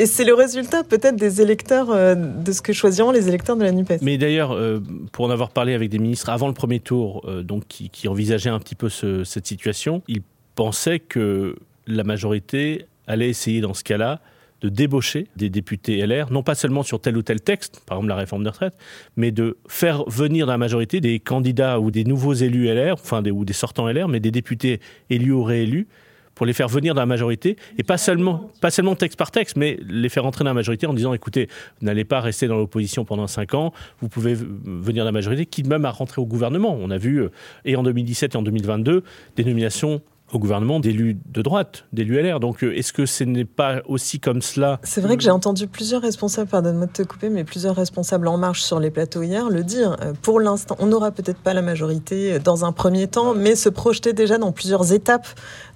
c'est 0.06 0.24
le 0.24 0.34
résultat 0.34 0.84
peut-être 0.84 1.16
des 1.16 1.40
électeurs, 1.40 1.90
euh, 1.90 2.14
de 2.14 2.52
ce 2.52 2.62
que 2.62 2.72
choisiront 2.72 3.10
les 3.10 3.28
électeurs 3.28 3.56
de 3.56 3.64
la 3.64 3.72
NUPES. 3.72 3.98
Mais 4.02 4.18
d'ailleurs, 4.18 4.52
euh, 4.52 4.80
pour 5.12 5.24
en 5.24 5.30
avoir 5.30 5.50
parlé 5.50 5.74
avec 5.74 5.90
des 5.90 5.98
ministres 5.98 6.28
avant 6.28 6.48
le 6.48 6.54
premier 6.54 6.80
tour, 6.80 7.26
donc 7.44 7.66
qui, 7.66 8.08
envisageaient 8.08 8.50
un 8.50 8.58
petit 8.58 8.74
peu 8.74 8.88
cette 8.88 9.46
situation, 9.46 10.02
ils 10.08 10.22
pensaient 10.54 10.98
que 10.98 11.56
la 11.86 12.04
majorité 12.04 12.86
allait 13.06 13.28
essayer 13.28 13.60
dans 13.60 13.74
ce 13.74 13.84
cas-là 13.84 14.20
de 14.62 14.68
débaucher 14.68 15.26
des 15.36 15.50
députés 15.50 16.04
LR, 16.06 16.32
non 16.32 16.42
pas 16.42 16.54
seulement 16.54 16.82
sur 16.82 17.00
tel 17.00 17.16
ou 17.16 17.22
tel 17.22 17.40
texte, 17.40 17.82
par 17.86 17.98
exemple 17.98 18.08
la 18.10 18.16
réforme 18.16 18.44
des 18.44 18.50
retraites, 18.50 18.76
mais 19.16 19.30
de 19.30 19.58
faire 19.68 20.04
venir 20.08 20.46
dans 20.46 20.52
la 20.52 20.58
majorité 20.58 21.00
des 21.00 21.18
candidats 21.18 21.80
ou 21.80 21.90
des 21.90 22.04
nouveaux 22.04 22.34
élus 22.34 22.66
LR, 22.66 22.94
enfin 22.94 23.22
des, 23.22 23.30
ou 23.30 23.44
des 23.44 23.52
sortants 23.52 23.88
LR, 23.88 24.08
mais 24.08 24.20
des 24.20 24.30
députés 24.30 24.80
élus 25.10 25.32
ou 25.32 25.42
réélus, 25.42 25.88
pour 26.34 26.46
les 26.46 26.52
faire 26.52 26.68
venir 26.68 26.94
dans 26.94 27.02
la 27.02 27.06
majorité, 27.06 27.56
et 27.78 27.82
pas 27.82 27.98
seulement, 27.98 28.50
pas 28.60 28.70
seulement 28.70 28.96
texte 28.96 29.18
par 29.18 29.30
texte, 29.30 29.56
mais 29.56 29.78
les 29.86 30.08
faire 30.08 30.24
entrer 30.24 30.44
dans 30.44 30.50
la 30.50 30.54
majorité 30.54 30.86
en 30.86 30.94
disant, 30.94 31.12
écoutez, 31.12 31.48
vous 31.80 31.86
n'allez 31.86 32.04
pas 32.04 32.20
rester 32.20 32.46
dans 32.46 32.56
l'opposition 32.56 33.04
pendant 33.04 33.26
cinq 33.26 33.54
ans, 33.54 33.72
vous 34.00 34.08
pouvez 34.08 34.34
venir 34.34 35.02
dans 35.02 35.08
la 35.08 35.12
majorité, 35.12 35.46
quitte 35.46 35.66
même 35.66 35.84
à 35.84 35.90
rentrer 35.90 36.20
au 36.20 36.26
gouvernement. 36.26 36.76
On 36.80 36.90
a 36.90 36.98
vu, 36.98 37.18
euh, 37.18 37.30
et 37.64 37.76
en 37.76 37.82
2017 37.82 38.34
et 38.34 38.38
en 38.38 38.42
2022, 38.42 39.04
des 39.36 39.44
nominations 39.44 40.00
au 40.32 40.38
gouvernement 40.38 40.80
d'élus 40.80 41.18
de 41.26 41.42
droite, 41.42 41.84
d'élus 41.92 42.20
LR. 42.20 42.40
Donc 42.40 42.64
euh, 42.64 42.74
est-ce 42.76 42.92
que 42.92 43.06
ce 43.06 43.22
n'est 43.24 43.44
pas 43.44 43.82
aussi 43.86 44.18
comme 44.18 44.42
cela 44.42 44.80
C'est 44.82 45.00
vrai 45.00 45.16
que 45.16 45.22
j'ai 45.22 45.30
entendu 45.30 45.66
plusieurs 45.66 46.02
responsables, 46.02 46.48
pardonne-moi 46.48 46.86
de 46.86 46.92
te 46.92 47.02
couper, 47.02 47.28
mais 47.28 47.44
plusieurs 47.44 47.76
responsables 47.76 48.26
en 48.26 48.38
marche 48.38 48.62
sur 48.62 48.80
les 48.80 48.90
plateaux 48.90 49.22
hier 49.22 49.50
le 49.50 49.62
dire. 49.62 49.96
Euh, 50.02 50.12
pour 50.20 50.40
l'instant, 50.40 50.76
on 50.78 50.86
n'aura 50.86 51.10
peut-être 51.10 51.38
pas 51.38 51.52
la 51.52 51.62
majorité 51.62 52.34
euh, 52.34 52.38
dans 52.38 52.64
un 52.64 52.72
premier 52.72 53.06
temps, 53.06 53.34
mais 53.34 53.54
se 53.54 53.68
projeter 53.68 54.14
déjà 54.14 54.38
dans 54.38 54.52
plusieurs 54.52 54.92
étapes 54.92 55.28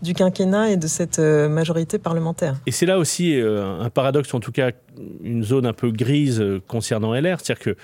du 0.02 0.14
quinquennat 0.14 0.70
et 0.70 0.76
de 0.76 0.86
cette 0.86 1.18
majorité 1.18 1.98
parlementaire. 1.98 2.56
Et 2.66 2.70
c'est 2.70 2.86
là 2.86 2.98
aussi 2.98 3.34
un 3.40 3.88
paradoxe, 3.90 4.32
en 4.34 4.40
tout 4.40 4.52
cas 4.52 4.72
une 5.22 5.42
zone 5.42 5.66
un 5.66 5.72
peu 5.72 5.90
grise 5.90 6.44
concernant 6.66 7.14
LR, 7.14 7.38
c'est-à-dire 7.40 7.58
que 7.58 7.76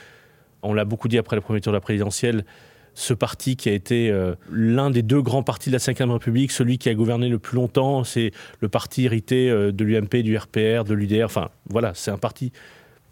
on 0.63 0.75
l'a 0.75 0.85
beaucoup 0.85 1.09
dit 1.09 1.19
après 1.19 1.37
le 1.37 1.43
premier 1.43 1.61
tour 1.61 1.73
de 1.73 1.77
la 1.77 1.81
présidentielle, 1.81 2.45
ce 2.95 3.15
parti 3.15 3.57
qui 3.57 3.69
a 3.69 3.73
été 3.73 4.11
euh, 4.11 4.35
l'un 4.51 4.91
des 4.91 5.03
deux 5.03 5.23
grands 5.23 5.43
partis 5.43 5.71
de 5.71 5.77
la 5.77 5.79
Ve 5.79 6.11
République, 6.11 6.53
celui 6.53 6.79
qui 6.79 6.89
a 6.89 6.95
gouverné 6.95 7.29
le 7.29 7.39
plus 7.39 7.57
longtemps, 7.57 8.05
c'est 8.05 8.33
le 8.61 8.69
parti 8.69 9.05
hérité 9.05 9.51
euh, 9.51 9.73
de 9.73 9.85
l'UMP, 9.85 10.23
du 10.23 10.37
RPR, 10.37 10.85
de 10.85 10.95
l'UDR. 10.95 11.25
Enfin, 11.25 11.51
voilà, 11.69 11.93
c'est 11.95 12.11
un 12.11 12.19
parti 12.19 12.53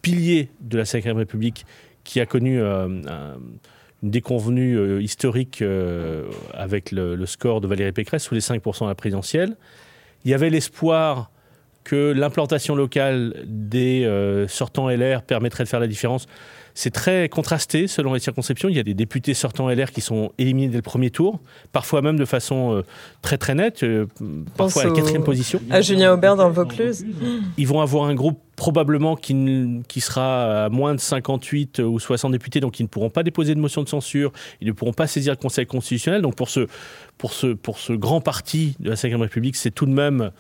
pilier 0.03 0.51
de 0.61 0.79
la 0.79 0.85
Ve 0.85 1.17
République 1.17 1.65
qui 2.05 2.21
a 2.21 2.27
connu 2.27 2.61
euh, 2.61 2.87
une 4.03 4.11
déconvenue 4.11 5.03
historique 5.03 5.63
avec 6.55 6.91
le, 6.91 7.27
score 7.27 7.61
de 7.61 7.67
Valérie 7.67 7.93
Pécresse 7.93 8.25
sous 8.25 8.35
les 8.35 8.41
5% 8.41 8.85
à 8.85 8.89
la 8.89 8.95
présidentielle. 8.95 9.57
Il 10.25 10.31
y 10.31 10.35
avait 10.35 10.49
l'espoir 10.49 11.31
que 11.85 12.13
l'implantation 12.13 12.75
locale 12.75 13.45
des 13.45 14.09
sortants 14.49 14.89
LR 14.89 15.21
permettrait 15.21 15.65
de 15.65 15.69
faire 15.69 15.81
la 15.81 15.87
différence. 15.87 16.27
C'est 16.81 16.91
très 16.91 17.29
contrasté 17.29 17.89
selon 17.89 18.15
les 18.15 18.21
circonscriptions. 18.21 18.71
Il 18.71 18.75
y 18.75 18.79
a 18.79 18.83
des 18.83 18.95
députés 18.95 19.35
sortants 19.35 19.69
LR 19.69 19.91
qui 19.91 20.01
sont 20.01 20.33
éliminés 20.39 20.69
dès 20.69 20.77
le 20.77 20.83
premier 20.83 21.11
tour, 21.11 21.39
parfois 21.73 22.01
même 22.01 22.19
de 22.19 22.25
façon 22.25 22.75
euh, 22.75 22.85
très 23.21 23.37
très 23.37 23.55
nette, 23.55 23.83
euh, 23.83 24.07
parfois 24.57 24.85
à 24.85 24.87
la 24.87 24.93
quatrième 24.93 25.23
position. 25.23 25.61
À 25.69 25.83
Julien 25.83 26.15
Aubert 26.15 26.37
dans 26.37 26.49
le 26.49 26.55
Vaucluse. 26.55 27.05
Ils 27.59 27.67
vont 27.67 27.83
avoir 27.83 28.05
un 28.07 28.15
groupe 28.15 28.41
probablement 28.57 29.15
qui, 29.15 29.83
qui, 29.89 30.01
sera 30.01 30.65
à 30.65 30.69
moins 30.71 30.95
de 30.95 31.01
58 31.01 31.81
ou 31.81 31.99
60 31.99 32.33
députés, 32.33 32.61
donc 32.61 32.81
ils 32.81 32.85
ne 32.85 32.89
pourront 32.89 33.11
pas 33.11 33.25
déposer 33.25 33.55
de 33.55 33.61
motion 33.61 33.83
de 33.83 33.89
censure, 33.91 34.33
ils 34.63 34.67
ne 34.67 34.73
pourront 34.73 34.95
pas 34.95 35.07
saisir 35.07 35.35
le 35.35 35.37
Conseil 35.37 35.67
constitutionnel. 35.67 36.23
Donc 36.23 36.35
pour 36.35 36.49
ce, 36.49 36.67
pour 37.19 37.35
ce, 37.35 37.49
pour 37.49 37.79
ce 37.79 37.93
grand 37.93 38.23
parti 38.23 38.75
de 38.81 38.89
la 38.89 38.95
Ve 38.95 39.21
République, 39.21 39.57
c'est 39.57 39.71
tout 39.71 39.85
de 39.85 39.93
même 39.93 40.31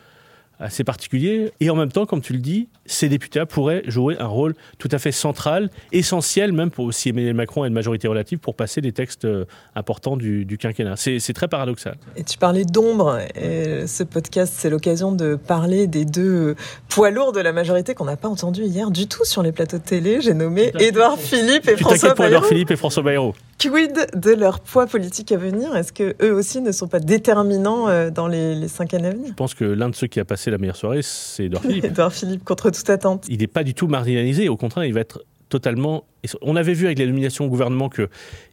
assez 0.60 0.84
particulier. 0.84 1.52
Et 1.60 1.70
en 1.70 1.74
même 1.74 1.90
temps, 1.90 2.06
comme 2.06 2.20
tu 2.20 2.32
le 2.32 2.38
dis, 2.38 2.68
ces 2.86 3.08
députés 3.08 3.44
pourraient 3.46 3.82
jouer 3.86 4.16
un 4.18 4.26
rôle 4.26 4.54
tout 4.78 4.88
à 4.92 4.98
fait 4.98 5.12
central, 5.12 5.70
essentiel 5.92 6.52
même 6.52 6.70
pour 6.70 6.92
si 6.92 7.08
Emmanuel 7.08 7.34
Macron 7.34 7.62
a 7.62 7.66
une 7.66 7.72
majorité 7.72 8.08
relative 8.08 8.38
pour 8.38 8.54
passer 8.54 8.80
des 8.80 8.92
textes 8.92 9.24
euh, 9.24 9.44
importants 9.74 10.16
du, 10.16 10.46
quinquennat. 10.58 10.96
C'est 10.96 11.32
très 11.32 11.48
paradoxal. 11.48 11.96
Et 12.16 12.24
tu 12.24 12.38
parlais 12.38 12.64
d'ombre. 12.64 13.18
Ce 13.34 14.02
podcast, 14.02 14.54
c'est 14.56 14.70
l'occasion 14.70 15.12
de 15.12 15.36
parler 15.36 15.86
des 15.86 16.04
deux 16.04 16.56
poids 16.88 17.10
lourds 17.10 17.32
de 17.32 17.40
la 17.40 17.52
majorité 17.52 17.94
qu'on 17.94 18.04
n'a 18.04 18.16
pas 18.16 18.28
entendu 18.28 18.64
hier 18.64 18.90
du 18.90 19.06
tout 19.06 19.24
sur 19.24 19.42
les 19.42 19.52
plateaux 19.52 19.78
de 19.78 19.82
télé. 19.82 20.20
J'ai 20.20 20.34
nommé 20.34 20.72
Édouard 20.78 21.18
Philippe 21.18 21.68
et 21.68 21.76
François 21.76 22.14
Bayrou. 22.14 22.28
Édouard 22.28 22.46
Philippe 22.46 22.70
et 22.70 22.76
François 22.76 23.02
Bayrou. 23.02 23.34
Quid 23.60 24.06
de 24.14 24.30
leur 24.30 24.60
poids 24.60 24.86
politique 24.86 25.32
à 25.32 25.36
venir 25.36 25.76
Est-ce 25.76 25.92
que 25.92 26.16
eux 26.22 26.32
aussi 26.32 26.62
ne 26.62 26.72
sont 26.72 26.88
pas 26.88 26.98
déterminants 26.98 27.88
euh, 27.88 28.10
dans 28.10 28.26
les, 28.26 28.54
les 28.54 28.68
cinq 28.68 28.94
années 28.94 29.08
à 29.08 29.10
venir? 29.10 29.28
Je 29.28 29.34
pense 29.34 29.52
que 29.52 29.66
l'un 29.66 29.90
de 29.90 29.94
ceux 29.94 30.06
qui 30.06 30.18
a 30.18 30.24
passé 30.24 30.50
la 30.50 30.56
meilleure 30.56 30.76
soirée, 30.76 31.02
c'est 31.02 31.44
Edouard 31.44 31.62
Philippe. 31.62 31.84
Edouard 31.84 32.12
Philippe, 32.12 32.42
contre 32.42 32.70
toute 32.70 32.88
attente. 32.88 33.26
Il 33.28 33.40
n'est 33.40 33.46
pas 33.46 33.62
du 33.62 33.74
tout 33.74 33.86
marginalisé, 33.86 34.48
au 34.48 34.56
contraire, 34.56 34.86
il 34.86 34.94
va 34.94 35.00
être 35.00 35.22
totalement. 35.50 36.04
On 36.40 36.56
avait 36.56 36.72
vu 36.72 36.86
avec 36.86 36.98
la 36.98 37.04
nomination 37.04 37.44
au 37.44 37.48
gouvernement 37.48 37.90
que 37.90 38.08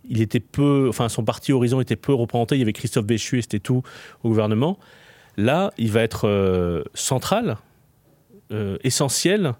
il 0.10 0.22
était 0.22 0.42
peu, 0.42 0.88
enfin 0.90 1.08
son 1.08 1.24
parti 1.24 1.54
Horizon 1.54 1.80
était 1.80 1.96
peu 1.96 2.14
représenté. 2.14 2.56
Il 2.56 2.60
y 2.60 2.64
avait 2.64 2.74
Christophe 2.74 3.06
Béchu 3.06 3.40
et 3.40 3.42
c'était 3.42 3.60
tout 3.60 3.84
au 4.26 4.28
gouvernement. 4.28 4.78
Là, 5.38 5.72
il 5.78 5.92
va 5.92 6.02
être 6.02 6.28
euh, 6.28 6.84
central, 6.96 7.58
euh, 8.52 8.78
essentiel 8.84 9.54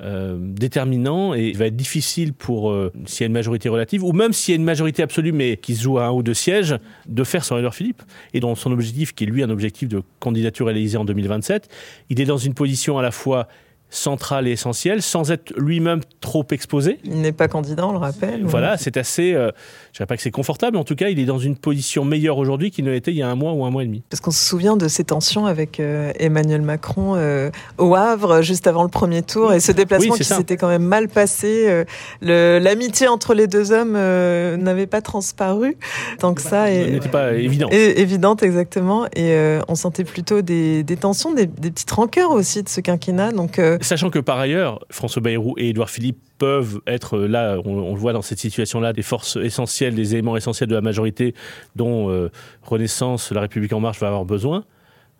euh, 0.00 0.38
déterminant 0.40 1.34
et 1.34 1.48
il 1.48 1.56
va 1.58 1.66
être 1.66 1.76
difficile 1.76 2.32
pour, 2.32 2.70
euh, 2.70 2.90
s'il 3.04 3.20
y 3.20 3.24
a 3.24 3.26
une 3.26 3.34
majorité 3.34 3.68
relative, 3.68 4.02
ou 4.02 4.12
même 4.12 4.32
s'il 4.32 4.52
y 4.52 4.54
a 4.54 4.56
une 4.56 4.64
majorité 4.64 5.02
absolue 5.02 5.32
mais 5.32 5.58
qui 5.58 5.74
se 5.74 5.82
joue 5.82 5.98
à 5.98 6.06
un 6.06 6.10
ou 6.10 6.22
deux 6.22 6.34
sièges, 6.34 6.76
de 7.06 7.24
faire 7.24 7.44
son 7.44 7.58
Edouard 7.58 7.74
Philippe. 7.74 8.02
Et 8.32 8.40
dans 8.40 8.54
son 8.54 8.72
objectif, 8.72 9.14
qui 9.14 9.24
est 9.24 9.26
lui 9.26 9.42
un 9.42 9.50
objectif 9.50 9.88
de 9.88 10.02
candidature 10.18 10.68
à 10.68 10.72
l'Élysée 10.72 10.96
en 10.96 11.04
2027, 11.04 11.68
il 12.08 12.20
est 12.20 12.24
dans 12.24 12.38
une 12.38 12.54
position 12.54 12.96
à 12.98 13.02
la 13.02 13.10
fois 13.10 13.48
central 13.92 14.48
et 14.48 14.52
essentiel, 14.52 15.02
sans 15.02 15.30
être 15.30 15.52
lui-même 15.56 16.00
trop 16.20 16.46
exposé. 16.50 16.98
Il 17.04 17.20
n'est 17.20 17.32
pas 17.32 17.46
candidat, 17.46 17.86
on 17.86 17.92
le 17.92 17.98
rappelle. 17.98 18.42
Voilà, 18.42 18.78
c'est 18.78 18.96
assez, 18.96 19.34
euh, 19.34 19.50
je 19.92 19.96
ne 19.96 19.98
dirais 19.98 20.06
pas 20.06 20.16
que 20.16 20.22
c'est 20.22 20.30
confortable, 20.30 20.76
mais 20.76 20.80
en 20.80 20.84
tout 20.84 20.96
cas, 20.96 21.08
il 21.10 21.18
est 21.18 21.26
dans 21.26 21.38
une 21.38 21.56
position 21.56 22.04
meilleure 22.04 22.38
aujourd'hui 22.38 22.70
qu'il 22.70 22.86
ne 22.86 22.90
l'était 22.90 23.10
il 23.10 23.18
y 23.18 23.22
a 23.22 23.28
un 23.28 23.34
mois 23.34 23.52
ou 23.52 23.64
un 23.66 23.70
mois 23.70 23.82
et 23.82 23.86
demi. 23.86 24.02
Parce 24.08 24.22
qu'on 24.22 24.30
se 24.30 24.42
souvient 24.42 24.78
de 24.78 24.88
ces 24.88 25.04
tensions 25.04 25.44
avec 25.44 25.78
euh, 25.78 26.10
Emmanuel 26.18 26.62
Macron 26.62 27.14
euh, 27.16 27.50
au 27.76 27.94
Havre, 27.94 28.40
juste 28.40 28.66
avant 28.66 28.82
le 28.82 28.88
premier 28.88 29.22
tour, 29.22 29.52
et 29.52 29.60
ce 29.60 29.72
déplacement 29.72 30.14
qui 30.14 30.24
s'était 30.24 30.56
quand 30.56 30.68
même 30.68 30.84
mal 30.84 31.08
passé. 31.08 31.84
L'amitié 32.22 33.08
entre 33.08 33.34
les 33.34 33.46
deux 33.46 33.72
hommes 33.72 33.92
n'avait 33.92 34.86
pas 34.86 35.02
transparu 35.02 35.76
tant 36.18 36.32
que 36.32 36.40
ça. 36.40 36.70
N'était 36.70 37.08
pas 37.08 37.34
évident. 37.34 37.68
évidente, 37.70 38.42
exactement. 38.42 39.06
Et 39.14 39.36
on 39.68 39.74
sentait 39.74 40.04
plutôt 40.04 40.40
des, 40.40 40.84
tensions, 40.98 41.34
des, 41.34 41.46
des, 41.46 41.70
petites 41.70 41.90
rancœurs 41.90 42.30
aussi 42.30 42.62
de 42.62 42.70
ce 42.70 42.80
quinquennat. 42.80 43.32
Donc, 43.32 43.60
Sachant 43.82 44.10
que 44.10 44.20
par 44.20 44.38
ailleurs, 44.38 44.78
François 44.90 45.20
Bayrou 45.20 45.54
et 45.58 45.70
Édouard 45.70 45.90
Philippe 45.90 46.18
peuvent 46.38 46.80
être 46.86 47.18
là, 47.18 47.58
on, 47.64 47.92
le 47.92 47.98
voit 47.98 48.12
dans 48.12 48.22
cette 48.22 48.38
situation-là, 48.38 48.92
des 48.92 49.02
forces 49.02 49.36
essentielles, 49.36 49.96
des 49.96 50.14
éléments 50.14 50.36
essentiels 50.36 50.68
de 50.68 50.74
la 50.76 50.80
majorité 50.80 51.34
dont 51.74 52.08
euh, 52.08 52.30
Renaissance, 52.62 53.32
La 53.32 53.40
République 53.40 53.72
en 53.72 53.80
marche 53.80 53.98
va 53.98 54.06
avoir 54.06 54.24
besoin. 54.24 54.64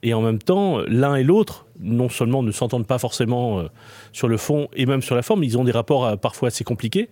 Et 0.04 0.14
en 0.14 0.20
même 0.20 0.38
temps, 0.38 0.78
l'un 0.86 1.16
et 1.16 1.24
l'autre, 1.24 1.66
non 1.80 2.08
seulement 2.08 2.44
ne 2.44 2.52
s'entendent 2.52 2.86
pas 2.86 2.98
forcément 2.98 3.58
euh, 3.58 3.64
sur 4.12 4.28
le 4.28 4.36
fond 4.36 4.68
et 4.74 4.86
même 4.86 5.02
sur 5.02 5.16
la 5.16 5.22
forme, 5.22 5.42
ils 5.42 5.58
ont 5.58 5.64
des 5.64 5.72
rapports 5.72 6.06
euh, 6.06 6.16
parfois 6.16 6.48
assez 6.48 6.62
compliqués. 6.62 7.08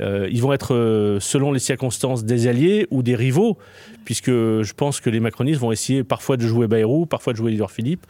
Euh, 0.00 0.28
ils 0.30 0.42
vont 0.42 0.52
être, 0.52 1.18
selon 1.20 1.52
les 1.52 1.58
circonstances, 1.58 2.24
des 2.24 2.46
alliés 2.46 2.86
ou 2.90 3.02
des 3.02 3.14
rivaux, 3.14 3.58
puisque 4.04 4.30
je 4.30 4.72
pense 4.72 5.00
que 5.00 5.10
les 5.10 5.20
macronistes 5.20 5.60
vont 5.60 5.72
essayer 5.72 6.04
parfois 6.04 6.36
de 6.36 6.46
jouer 6.46 6.66
Bayrou, 6.66 7.06
parfois 7.06 7.32
de 7.32 7.38
jouer 7.38 7.52
Édouard 7.52 7.70
Philippe. 7.70 8.06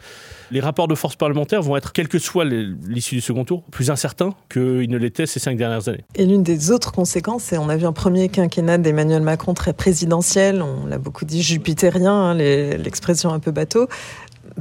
Les 0.51 0.59
rapports 0.59 0.87
de 0.87 0.95
force 0.95 1.15
parlementaire 1.15 1.61
vont 1.61 1.75
être, 1.77 1.91
quelle 1.93 2.07
que 2.07 2.19
soit 2.19 2.45
l'issue 2.45 3.15
du 3.15 3.21
second 3.21 3.45
tour, 3.45 3.63
plus 3.71 3.91
incertains 3.91 4.33
qu'ils 4.51 4.89
ne 4.89 4.97
l'étaient 4.97 5.25
ces 5.25 5.39
cinq 5.39 5.57
dernières 5.57 5.87
années. 5.89 6.05
Et 6.15 6.25
l'une 6.25 6.43
des 6.43 6.71
autres 6.71 6.91
conséquences, 6.91 7.43
c'est 7.43 7.57
on 7.57 7.69
a 7.69 7.77
vu 7.77 7.85
un 7.85 7.93
premier 7.93 8.29
quinquennat 8.29 8.77
d'Emmanuel 8.77 9.21
Macron 9.21 9.53
très 9.53 9.73
présidentiel, 9.73 10.61
on 10.61 10.85
l'a 10.85 10.97
beaucoup 10.97 11.25
dit 11.25 11.43
jupitérien, 11.43 12.13
hein, 12.13 12.33
l'expression 12.33 13.31
un 13.31 13.39
peu 13.39 13.51
bateau 13.51 13.87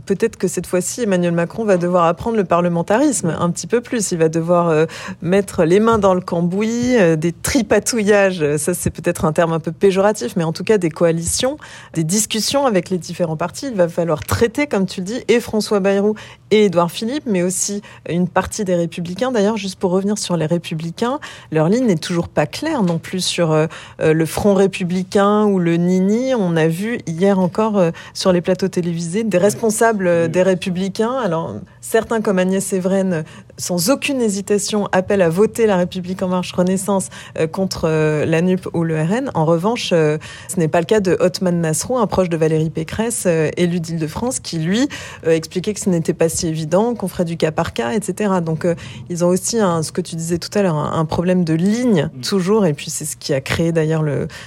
peut-être 0.07 0.37
que 0.37 0.49
cette 0.49 0.67
fois-ci, 0.67 1.03
Emmanuel 1.03 1.33
Macron 1.33 1.65
va 1.65 1.77
devoir 1.77 2.05
apprendre 2.05 2.37
le 2.37 2.45
parlementarisme 2.45 3.35
un 3.39 3.51
petit 3.51 3.67
peu 3.67 3.81
plus. 3.81 4.13
Il 4.13 4.19
va 4.19 4.29
devoir 4.29 4.69
euh, 4.69 4.87
mettre 5.23 5.65
les 5.65 5.81
mains 5.81 5.99
dans 5.99 6.15
le 6.15 6.21
cambouis, 6.21 6.97
euh, 6.97 7.17
des 7.17 7.33
tripatouillages, 7.33 8.57
ça 8.57 8.75
c'est 8.75 8.91
peut-être 8.91 9.25
un 9.25 9.33
terme 9.33 9.53
un 9.53 9.61
peu 9.61 9.73
péjoratif, 9.73 10.37
mais 10.37 10.45
en 10.45 10.53
tout 10.53 10.65
cas 10.65 10.79
des 10.79 10.91
coalitions, 10.91 11.59
des 11.95 12.05
discussions 12.05 12.67
avec 12.67 12.91
les 12.91 12.99
différents 12.99 13.37
partis. 13.37 13.67
Il 13.67 13.75
va 13.75 13.89
falloir 13.89 14.21
traiter, 14.25 14.67
comme 14.67 14.87
tu 14.87 15.01
dis, 15.01 15.23
et 15.29 15.41
François 15.41 15.81
Bayrou 15.81 16.15
et 16.51 16.67
Édouard 16.67 16.91
Philippe, 16.91 17.25
mais 17.27 17.43
aussi 17.43 17.83
une 18.09 18.29
partie 18.29 18.65
des 18.65 18.75
Républicains. 18.75 19.33
D'ailleurs, 19.33 19.57
juste 19.57 19.79
pour 19.79 19.91
revenir 19.91 20.19
sur 20.19 20.37
les 20.37 20.47
Républicains, 20.47 21.19
leur 21.53 21.69
ligne 21.69 21.87
n'est 21.87 21.97
toujours 21.97 22.29
pas 22.29 22.47
claire 22.47 22.83
non 22.83 22.99
plus 22.99 23.25
sur 23.25 23.53
euh, 23.53 23.67
le 24.01 24.27
Front 24.27 24.55
républicain 24.55 25.45
ou 25.45 25.59
le 25.59 25.77
Nini. 25.77 26.35
On 26.35 26.57
a 26.57 26.69
vu 26.69 26.99
hier 27.07 27.39
encore 27.39 27.81
sur 28.15 28.33
les 28.33 28.41
plateaux 28.41 28.69
télévisés 28.69 29.25
des 29.25 29.39
responsables 29.39 30.31
des 30.31 30.43
Républicains. 30.43 31.17
Alors, 31.19 31.55
certains, 31.81 32.21
comme 32.21 32.39
Agnès 32.39 32.65
Sévren, 32.65 33.25
sans 33.57 33.91
aucune 33.91 34.21
hésitation, 34.21 34.89
appellent 34.93 35.23
à 35.23 35.29
voter 35.29 35.67
la 35.67 35.77
République 35.77 36.23
en 36.23 36.29
marche 36.29 36.53
Renaissance 36.53 37.09
euh, 37.39 37.47
contre 37.47 37.83
euh, 37.85 38.25
la 38.25 38.41
NUP 38.41 38.69
ou 38.73 38.85
le 38.85 39.01
RN. 39.01 39.31
En 39.35 39.45
revanche, 39.45 39.91
euh, 39.93 40.19
ce 40.49 40.59
n'est 40.59 40.69
pas 40.69 40.81
le 40.81 40.87
cas 40.87 41.01
de 41.01 41.17
Otman 41.21 41.61
Nasrou, 41.61 41.99
un 41.99 42.07
proche 42.07 42.29
de 42.29 42.37
Valérie 42.37 42.71
Pécresse, 42.71 43.27
élu 43.57 43.81
d'Île-de-France, 43.81 44.41
qui, 44.41 44.59
lui, 44.59 44.89
expliquait 45.27 45.75
que 45.75 45.81
ce 45.81 45.91
n'était 45.91 46.15
pas 46.15 46.29
évident, 46.47 46.95
qu'on 46.95 47.09
ferait 47.09 47.25
du 47.25 47.37
cas 47.37 47.51
par 47.51 47.73
cas, 47.73 47.93
etc. 47.93 48.35
Donc, 48.45 48.67
ils 49.11 49.25
ont 49.25 49.29
aussi, 49.29 49.59
un, 49.59 49.83
ce 49.83 49.91
que 49.91 50.01
tu 50.01 50.17
disais 50.17 50.39
tout 50.39 50.57
à 50.57 50.63
l'heure, 50.63 50.77
un, 50.77 51.05
problème 51.05 51.45
de 51.45 51.55
ligne, 51.55 52.11
toujours, 52.23 52.67
et 52.67 52.75
puis 52.75 52.91
c'est 52.91 53.05
ce 53.05 53.17
qui 53.17 53.35
a 53.35 53.41
créé 53.41 53.73
d'ailleurs 53.73 54.05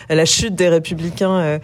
la 0.09 0.25
chute 0.25 0.55
des 0.55 0.69
Républicains 0.69 1.59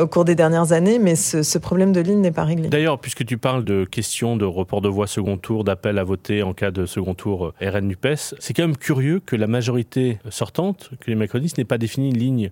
au 0.00 0.06
cours 0.06 0.24
des 0.24 0.34
dernières 0.34 0.72
années, 0.72 0.98
mais 0.98 1.16
ce, 1.16 1.42
ce 1.42 1.58
problème 1.58 1.92
de 1.92 2.00
ligne 2.00 2.20
n'est 2.20 2.32
pas 2.32 2.44
réglé. 2.44 2.68
D'ailleurs, 2.68 2.98
puisque 2.98 3.24
tu 3.24 3.38
parles 3.38 3.64
de 3.64 3.84
questions 3.84 4.36
de 4.36 4.44
report 4.44 4.80
de 4.80 4.88
voix 4.88 5.06
second 5.06 5.38
tour, 5.38 5.64
d'appel 5.64 5.98
à 5.98 6.04
voter 6.04 6.42
en 6.42 6.54
cas 6.54 6.70
de 6.70 6.86
second 6.86 7.14
tour 7.14 7.46
euh, 7.62 7.70
RN-NUPES, 7.70 8.34
c'est 8.38 8.54
quand 8.54 8.62
même 8.62 8.76
curieux 8.76 9.20
que 9.24 9.36
la 9.36 9.46
majorité 9.46 10.18
sortante, 10.30 10.90
que 11.00 11.10
les 11.10 11.16
macronistes, 11.16 11.58
n'aient 11.58 11.64
pas 11.64 11.78
défini 11.78 12.10
une 12.10 12.18
ligne 12.18 12.50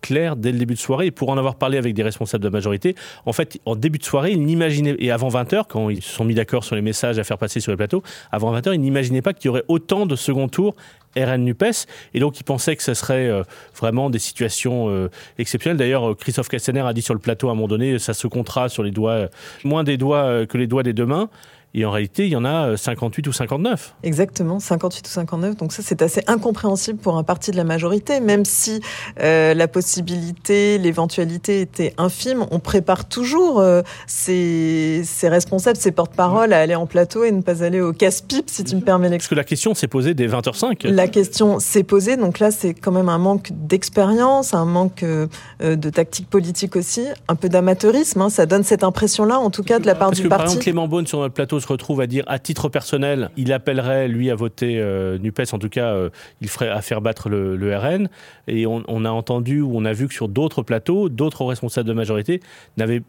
claire 0.00 0.36
dès 0.36 0.52
le 0.52 0.58
début 0.58 0.74
de 0.74 0.78
soirée. 0.78 1.06
Et 1.06 1.10
pour 1.10 1.30
en 1.30 1.38
avoir 1.38 1.56
parlé 1.56 1.78
avec 1.78 1.94
des 1.94 2.02
responsables 2.02 2.42
de 2.42 2.48
la 2.48 2.52
majorité, 2.52 2.94
en 3.26 3.32
fait, 3.32 3.58
en 3.66 3.76
début 3.76 3.98
de 3.98 4.04
soirée, 4.04 4.32
ils 4.32 4.42
n'imaginaient, 4.42 4.96
et 4.98 5.10
avant 5.10 5.28
20h, 5.28 5.64
quand 5.68 5.90
ils 5.90 6.02
se 6.02 6.10
sont 6.10 6.24
mis 6.24 6.34
d'accord 6.34 6.64
sur 6.64 6.76
les 6.76 6.82
messages 6.82 7.18
à 7.18 7.24
faire 7.24 7.38
passer 7.38 7.60
sur 7.60 7.72
les 7.72 7.76
plateaux, 7.76 8.02
avant 8.32 8.54
20h, 8.56 8.74
ils 8.74 8.80
n'imaginaient 8.80 9.22
pas 9.22 9.32
qu'il 9.32 9.46
y 9.46 9.48
aurait 9.48 9.64
autant 9.68 10.06
de 10.06 10.16
second 10.16 10.48
tour 10.48 10.74
RN-NUPES. 11.16 11.86
Et 12.14 12.20
donc, 12.20 12.38
ils 12.38 12.44
pensaient 12.44 12.76
que 12.76 12.82
ce 12.82 12.94
serait 12.94 13.28
euh, 13.28 13.42
vraiment 13.76 14.10
des 14.10 14.18
situations 14.18 14.88
euh, 14.88 15.10
exceptionnelles. 15.38 15.76
D'ailleurs, 15.76 16.10
euh, 16.10 16.14
Christophe 16.14 16.48
Castaner 16.48 16.80
a 16.80 16.92
dit 16.92 17.02
sur 17.02 17.14
le 17.14 17.20
plateau 17.20 17.48
à 17.48 17.52
un 17.52 17.54
moment 17.54 17.68
donné, 17.68 17.98
ça 17.98 18.14
se 18.14 18.26
comptera 18.26 18.68
sur 18.68 18.82
les 18.82 18.90
doigts, 18.90 19.28
moins 19.64 19.84
des 19.84 19.96
doigts 19.96 20.46
que 20.46 20.58
les 20.58 20.66
doigts 20.66 20.82
des 20.82 20.92
deux 20.92 21.06
mains. 21.06 21.28
Et 21.74 21.84
en 21.84 21.90
réalité, 21.90 22.26
il 22.26 22.32
y 22.32 22.36
en 22.36 22.44
a 22.44 22.76
58 22.76 23.28
ou 23.28 23.32
59. 23.32 23.94
Exactement, 24.02 24.58
58 24.58 25.06
ou 25.06 25.10
59. 25.10 25.56
Donc 25.56 25.72
ça, 25.72 25.82
c'est 25.84 26.02
assez 26.02 26.22
incompréhensible 26.26 26.98
pour 26.98 27.16
un 27.16 27.22
parti 27.22 27.50
de 27.50 27.56
la 27.56 27.64
majorité, 27.64 28.20
même 28.20 28.44
si 28.44 28.80
la 29.18 29.68
possibilité, 29.68 30.78
l'éventualité 30.78 31.60
était 31.60 31.94
infime. 31.98 32.44
On 32.50 32.58
prépare 32.58 33.08
toujours 33.08 33.62
ces, 34.06 35.04
responsables, 35.24 35.78
ces 35.78 35.92
porte-paroles 35.92 36.52
à 36.52 36.60
aller 36.60 36.74
en 36.74 36.86
plateau 36.86 37.24
et 37.24 37.32
ne 37.32 37.42
pas 37.42 37.62
aller 37.62 37.80
au 37.80 37.92
casse-pipe, 37.92 38.48
si 38.48 38.64
tu 38.64 38.76
me 38.76 38.80
permets 38.80 39.08
l'expression. 39.08 39.20
Parce 39.20 39.28
que 39.28 39.34
la 39.34 39.44
question 39.44 39.74
s'est 39.74 39.88
posée 39.88 40.14
dès 40.14 40.26
20h05. 40.26 40.88
La 40.88 41.08
question 41.08 41.58
s'est 41.60 41.82
posée, 41.82 42.16
donc 42.16 42.38
là 42.38 42.50
c'est 42.50 42.74
quand 42.74 42.92
même 42.92 43.08
un 43.08 43.18
manque 43.18 43.50
d'expérience, 43.52 44.54
un 44.54 44.64
manque 44.64 45.02
euh, 45.02 45.26
de 45.60 45.90
tactique 45.90 46.28
politique 46.28 46.76
aussi, 46.76 47.06
un 47.28 47.34
peu 47.34 47.48
d'amateurisme. 47.48 48.22
Hein. 48.22 48.30
ça 48.30 48.46
donne 48.46 48.64
cette 48.64 48.84
impression-là, 48.84 49.38
en 49.38 49.50
tout 49.50 49.62
cas 49.62 49.78
de 49.78 49.86
la 49.86 49.94
part 49.94 50.10
du 50.10 50.22
parti. 50.22 50.28
Par 50.28 50.40
exemple, 50.42 50.62
Clément 50.62 50.88
Beaune 50.88 51.06
sur 51.06 51.20
notre 51.20 51.34
plateau 51.34 51.59
se 51.60 51.68
retrouve 51.68 52.00
à 52.00 52.06
dire, 52.06 52.24
à 52.26 52.38
titre 52.38 52.68
personnel, 52.68 53.30
il 53.36 53.52
appellerait 53.52 54.08
lui 54.08 54.30
à 54.30 54.34
voter 54.34 54.78
euh, 54.78 55.18
Nupes, 55.18 55.40
en 55.52 55.58
tout 55.58 55.68
cas, 55.68 55.86
euh, 55.86 56.10
il 56.40 56.48
ferait 56.48 56.68
à 56.68 56.80
faire 56.82 57.00
battre 57.00 57.28
le, 57.28 57.76
RN. 57.76 58.08
Et 58.48 58.66
on, 58.66 59.04
a 59.04 59.10
entendu 59.10 59.60
ou 59.60 59.72
on 59.74 59.84
a 59.84 59.92
vu 59.92 60.08
que 60.08 60.14
sur 60.14 60.28
d'autres 60.28 60.62
plateaux, 60.62 61.08
d'autres 61.08 61.44
responsables 61.44 61.88
de 61.88 61.92
majorité 61.92 62.40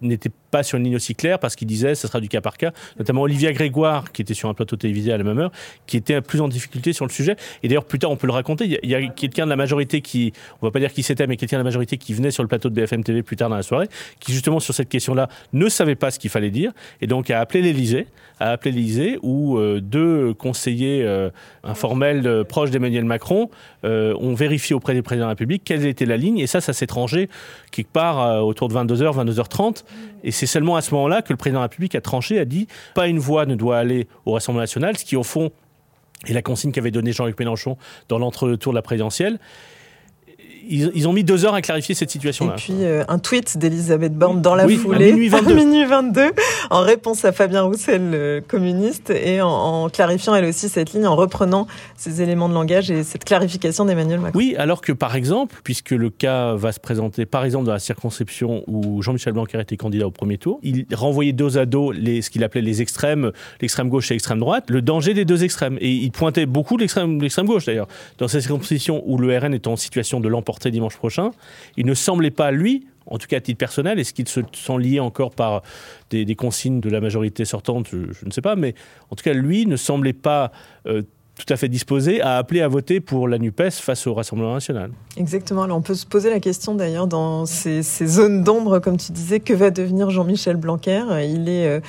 n'étaient 0.02 0.32
pas 0.52 0.62
sur 0.62 0.78
une 0.78 0.84
ligne 0.84 0.96
aussi 0.96 1.16
claire 1.16 1.40
parce 1.40 1.56
qu'ils 1.56 1.68
disaient, 1.68 1.96
ce 1.96 2.08
sera 2.08 2.20
du 2.20 2.30
cas 2.30 2.42
par 2.42 2.58
cas. 2.58 2.72
Notamment 3.00 3.24
Olivier 3.24 3.52
Grégoire, 3.54 4.12
qui 4.12 4.22
était 4.22 4.34
sur 4.34 4.50
un 4.50 4.54
plateau 4.54 4.76
télévisé 4.76 5.12
à 5.12 5.18
la 5.18 5.24
même 5.24 5.40
heure, 5.40 5.52
qui 5.88 5.98
était 5.98 6.22
plus 6.22 6.42
en 6.42 6.48
difficulté 6.48 6.94
sur 6.94 7.06
le 7.06 7.12
sujet. 7.12 7.36
Et 7.64 7.68
d'ailleurs, 7.68 7.86
plus 7.86 7.98
tard, 7.98 8.12
on 8.12 8.18
peut 8.18 8.28
le 8.28 8.34
raconter. 8.34 8.80
Il 8.84 8.90
y 8.90 8.96
a, 8.96 9.08
quelqu'un 9.08 9.46
de 9.46 9.50
la 9.50 9.56
majorité 9.56 10.02
qui, 10.02 10.34
on 10.62 10.68
va 10.68 10.72
pas 10.72 10.80
dire 10.80 10.94
qui 10.94 11.04
c'était, 11.04 11.28
mais 11.28 11.38
quelqu'un 11.38 11.58
de 11.58 11.62
la 11.62 11.66
majorité 11.66 11.98
qui 11.98 12.14
venait 12.14 12.32
sur 12.32 12.44
le 12.44 12.48
plateau 12.48 12.70
de 12.70 12.76
BFM 12.76 13.04
TV 13.04 13.24
plus 13.24 13.36
tard 13.36 13.50
dans 13.50 13.56
la 13.56 13.64
soirée, 13.64 13.88
qui 14.20 14.32
justement 14.32 14.60
sur 14.60 14.74
cette 14.74 14.90
question-là 14.90 15.28
ne 15.54 15.70
savait 15.70 15.96
pas 15.96 16.12
ce 16.12 16.20
qu'il 16.20 16.30
fallait 16.30 16.52
dire, 16.52 16.72
et 17.02 17.08
donc 17.08 17.30
a 17.30 17.40
appelé 17.40 17.62
l'Élysée, 17.62 18.08
appelé 18.50 18.72
l'Élysée 18.72 19.20
où 19.22 19.60
deux 19.82 20.34
conseillers 20.34 21.08
informels 21.64 22.44
proches 22.48 22.72
d'Emmanuel 22.72 23.06
Macron 23.06 23.50
ont 23.84 24.34
vérifié 24.34 24.76
auprès 24.76 24.94
des 24.94 25.02
présidents 25.02 25.26
de 25.26 25.30
la 25.30 25.34
République 25.34 25.64
quelle 25.64 25.86
était 25.86 26.06
la 26.06 26.18
ligne. 26.18 26.40
Et 26.40 26.48
ça, 26.48 26.62
ça 26.62 26.74
s'est 26.74 26.88
tranché 26.88 27.30
quelque 27.72 27.92
part 27.92 28.44
autour 28.46 28.68
de 28.68 28.74
22h, 28.74 29.26
22h30. 29.26 29.84
Et 30.24 30.32
c'est 30.32 30.46
seulement 30.46 30.76
à 30.76 30.82
ce 30.82 30.94
moment-là 30.96 31.22
que 31.22 31.34
le 31.34 31.38
président 31.38 31.60
de 31.60 31.64
la 31.64 31.68
République 31.68 31.96
a 31.96 32.02
tranché, 32.02 32.40
a 32.40 32.46
dit 32.46 32.68
pas 32.96 33.08
une 33.08 33.20
voix 33.20 33.46
ne 33.46 33.56
doit 33.56 33.78
aller 33.78 34.08
au 34.26 34.34
Rassemblement 34.34 34.62
national, 34.62 34.98
ce 34.98 35.06
qui 35.06 35.16
au 35.16 35.24
fond 35.24 35.52
est 36.28 36.34
la 36.34 36.42
consigne 36.42 36.72
qu'avait 36.72 36.92
donnée 36.92 37.12
Jean-Luc 37.12 37.40
Mélenchon 37.40 37.78
dans 38.08 38.20
l'entre-tour 38.20 38.74
de 38.74 38.78
la 38.78 38.84
présidentielle 38.84 39.40
ils, 40.68 41.08
ont 41.08 41.14
mis 41.14 41.24
deux 41.24 41.46
heures 41.46 41.54
à 41.54 41.62
clarifier 41.62 41.96
cette 41.96 42.12
situation-là. 42.12 42.54
Et 42.54 42.62
puis 42.62 42.74
euh, 42.82 43.04
un 43.08 43.20
tweet 43.20 43.58
d'Elisabeth 43.58 44.14
Borne 44.14 44.42
dans 44.42 44.56
la 44.56 44.68
foulée, 44.68 45.10
à 45.10 45.12
minuit 45.12 45.30
22. 45.30 45.56
minuit 45.56 45.86
22, 45.86 46.32
en 46.70 46.82
réponse 46.82 47.26
à 47.26 47.32
Fabien 47.32 47.64
Roussel, 47.64 48.10
le 48.12 48.44
communiste, 48.46 49.10
et 49.10 49.42
en, 49.42 49.90
clarifiant 49.90 50.36
elle 50.36 50.46
aussi 50.46 50.70
cette 50.70 50.94
ligne, 50.94 51.08
en 51.08 51.16
reprenant 51.16 51.68
ces 51.98 52.22
éléments 52.22 52.50
de 52.50 52.54
langage 52.54 52.90
et 52.92 53.04
cette 53.04 53.26
clarification 53.26 53.86
d'Emmanuel 53.86 54.20
Macron. 54.20 54.38
Oui, 54.38 54.56
alors 54.58 54.82
que 54.82 54.92
par 54.92 55.16
exemple, 55.16 55.60
puisque 55.64 55.92
le 55.92 56.10
cas 56.10 56.56
va 56.56 56.72
se 56.72 56.80
présenter 56.80 57.26
par 57.26 57.44
exemple 57.44 57.66
dans 57.66 57.74
la 57.74 57.80
circonscription 57.80 58.64
où 58.68 59.02
Jean-Michel 59.02 59.34
Blanquer 59.34 59.60
était 59.60 59.78
candidat 59.78 60.08
au 60.08 60.12
premier 60.12 60.38
tour, 60.38 60.60
il 60.64 60.86
renvoyait 60.94 61.34
dos 61.34 61.58
à 61.58 61.66
dos 61.66 61.92
les, 61.92 62.22
ce 62.22 62.30
qu'il 62.30 62.44
appelait 62.44 62.62
les 62.62 62.82
extrêmes, 62.82 63.32
l'extrême 63.62 63.90
gauche 63.90 64.12
et 64.12 64.14
l'extrême 64.14 64.40
droite, 64.40 64.70
le 64.70 64.82
danger 64.82 65.14
des 65.14 65.26
deux 65.26 65.44
extrêmes. 65.44 65.78
Et 65.82 65.92
il 65.92 66.12
pointait 66.12 66.46
beaucoup 66.46 66.78
l'extrême 66.78 67.20
gauche 67.46 67.66
d'ailleurs. 67.66 67.88
Dans 68.18 68.28
cette 68.28 68.42
circonscription 68.42 69.04
où 69.06 69.18
le 69.18 69.38
RN 69.38 69.54
est 69.54 69.68
en 69.68 69.76
situation 69.76 70.20
de 70.20 70.30
dimanche 70.70 70.98
prochain. 70.98 71.32
Il 71.78 71.86
ne 71.86 71.94
semblait 71.94 72.32
pas, 72.32 72.52
lui, 72.52 72.88
en 73.06 73.18
tout 73.18 73.28
cas 73.28 73.38
à 73.38 73.42
titre 73.42 73.58
personnel, 73.58 74.00
est-ce 74.00 74.14
qu'ils 74.14 74.28
se 74.28 74.42
sont 74.54 74.78
liés 74.78 75.00
encore 75.00 75.32
par 75.32 75.64
des, 76.10 76.36
consignes 76.36 76.80
de 76.80 76.90
la 76.90 77.02
majorité 77.02 77.46
sortante? 77.46 77.88
Je, 77.90 78.26
ne 78.26 78.32
sais 78.32 78.42
pas, 78.42 78.56
mais 78.56 78.76
en 79.10 79.16
tout 79.16 79.24
cas, 79.24 79.34
lui 79.34 79.66
ne 79.66 79.76
semblait 79.76 80.14
pas 80.14 80.52
euh, 80.88 81.02
tout 81.46 81.52
à 81.52 81.58
fait 81.58 81.70
disposé 81.70 82.22
à 82.22 82.38
appeler 82.38 82.62
à 82.62 82.68
voter 82.68 83.00
pour 83.00 83.28
la 83.28 83.40
NUPES 83.40 83.72
face 83.72 84.06
au 84.06 84.14
Rassemblement 84.14 84.54
national. 84.54 84.92
Exactement. 85.18 85.64
Alors 85.64 85.78
on 85.78 85.82
peut 85.82 85.96
se 85.96 86.06
poser 86.06 86.30
la 86.30 86.40
question 86.40 86.76
d'ailleurs 86.76 87.08
dans 87.08 87.46
ces, 87.46 87.82
zones 87.82 88.44
d'ombre, 88.44 88.80
comme 88.80 88.98
tu 88.98 89.12
disais, 89.12 89.40
que 89.40 89.54
va 89.54 89.72
devenir 89.72 90.12
Jean-Michel 90.12 90.56
Blanquer? 90.56 91.04
Il 91.24 91.50
est 91.50 91.68
euh, 91.68 91.80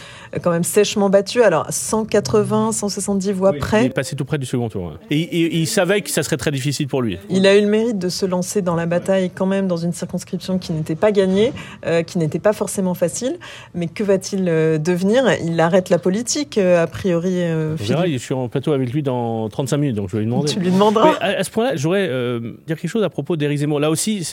quand 0.42 0.50
même 0.50 0.64
sèchement 0.64 1.10
battu. 1.10 1.42
Alors 1.42 1.66
180, 1.68 2.72
170 2.72 3.32
voix 3.32 3.52
près. 3.52 3.82
Il 3.82 3.86
est 3.86 3.90
passé 3.90 4.16
tout 4.16 4.24
près 4.24 4.38
du 4.38 4.46
second 4.46 4.68
tour. 4.68 4.92
Hein. 4.94 4.98
Et, 5.10 5.58
il 5.60 5.66
savait 5.66 6.00
que 6.00 6.10
ça 6.10 6.22
serait 6.22 6.38
très 6.38 6.50
difficile 6.50 6.88
pour 6.88 7.02
lui. 7.02 7.18
Il 7.28 7.46
a 7.46 7.56
eu 7.56 7.60
le 7.60 7.68
mérite 7.68 7.98
de 7.98 8.08
se 8.08 8.24
lancer 8.24 8.62
dans 8.62 8.74
la 8.74 8.86
bataille 8.86 9.30
quand 9.30 9.46
même 9.46 9.68
dans 9.68 9.76
une 9.76 9.92
circonscription 9.92 10.58
qui 10.58 10.72
n'était 10.72 10.94
pas 10.94 11.12
gagnée, 11.12 11.52
euh, 11.86 12.02
qui 12.02 12.18
n'était 12.18 12.38
pas 12.38 12.52
forcément 12.54 12.94
facile. 12.94 13.38
Mais 13.74 13.86
que 13.86 14.02
va-t-il 14.02 14.48
euh, 14.48 14.78
devenir? 14.78 15.24
Il 15.44 15.60
arrête 15.60 15.90
la 15.90 15.98
politique, 15.98 16.56
a 16.56 16.86
priori. 16.86 17.42
Verra, 17.76 18.06
je 18.06 18.16
suis 18.16 18.34
en 18.34 18.48
plateau 18.48 18.72
avec 18.72 18.92
lui 18.92 19.02
dans 19.02 19.41
35 19.48 19.76
minutes, 19.76 19.96
donc 19.96 20.08
je 20.08 20.16
vais 20.16 20.22
lui 20.22 20.26
demander. 20.26 20.52
Tu 20.52 20.60
lui 20.60 20.70
demanderas. 20.70 21.14
à, 21.20 21.42
ce 21.42 21.50
point-là, 21.50 21.76
j'aurais 21.76 22.08
euh, 22.08 22.40
dire 22.66 22.78
quelque 22.78 22.90
chose 22.90 23.02
à 23.02 23.10
propos 23.10 23.36
d'Éric 23.36 23.58
Zemmour. 23.58 23.80
Là 23.80 23.90
aussi, 23.90 24.28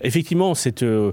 effectivement, 0.00 0.54
c'est 0.54 0.82
euh, 0.82 1.12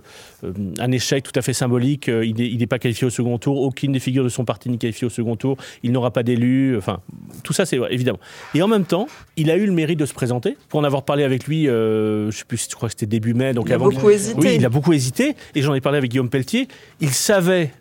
un 0.80 0.92
échec 0.92 1.24
tout 1.24 1.32
à 1.36 1.42
fait 1.42 1.54
symbolique. 1.54 2.10
Euh, 2.10 2.26
il 2.26 2.58
n'est 2.58 2.68
pas 2.68 2.80
qualifié 2.80 3.08
au 3.08 3.10
second 3.10 3.38
tour. 3.38 3.62
Aucune 3.62 3.92
des 3.92 4.00
figures 4.00 4.24
de 4.24 4.30
son 4.30 4.46
parti 4.46 4.70
n'est 4.70 4.78
qualifiée 4.78 5.08
au 5.08 5.10
second 5.10 5.36
tour. 5.36 5.58
Il 5.84 5.92
n'aura 5.92 6.12
pas 6.12 6.24
d'élu. 6.24 6.78
Enfin, 6.78 7.00
tout 7.44 7.54
ça, 7.54 7.66
c'est 7.66 7.80
évidemment. 7.90 8.20
Et 8.54 8.62
en 8.62 8.68
même 8.68 8.86
temps, 8.86 9.08
il 9.38 9.50
a 9.52 9.58
eu 9.58 9.66
le 9.66 9.72
mérite 9.72 10.00
de 10.00 10.06
se 10.06 10.14
présenter. 10.14 10.58
Pour 10.70 10.80
en 10.80 10.84
avoir 10.84 11.04
parlé 11.04 11.24
avec 11.24 11.46
lui, 11.46 11.66
je 11.66 12.30
sais 12.32 12.46
plus, 12.46 12.68
je 12.70 12.76
crois 12.76 12.90
que 12.90 12.94
c'était 12.94 13.06
début 13.06 13.34
mai. 13.34 13.54
Donc 13.54 13.66
il 13.68 13.74
a 13.74 13.78
beaucoup 13.78 14.10
hésité. 14.10 14.40
Oui, 14.40 14.56
il 14.56 14.66
a 14.66 14.70
beaucoup 14.70 14.94
hésité. 14.94 15.36
Et 15.54 15.62
j'en 15.62 15.74
ai 15.74 15.82
parlé 15.82 15.98
avec 15.98 16.12
Guillaume 16.12 16.30
Pelletier. 16.30 16.68
Il 17.02 17.10
savait 17.10 17.72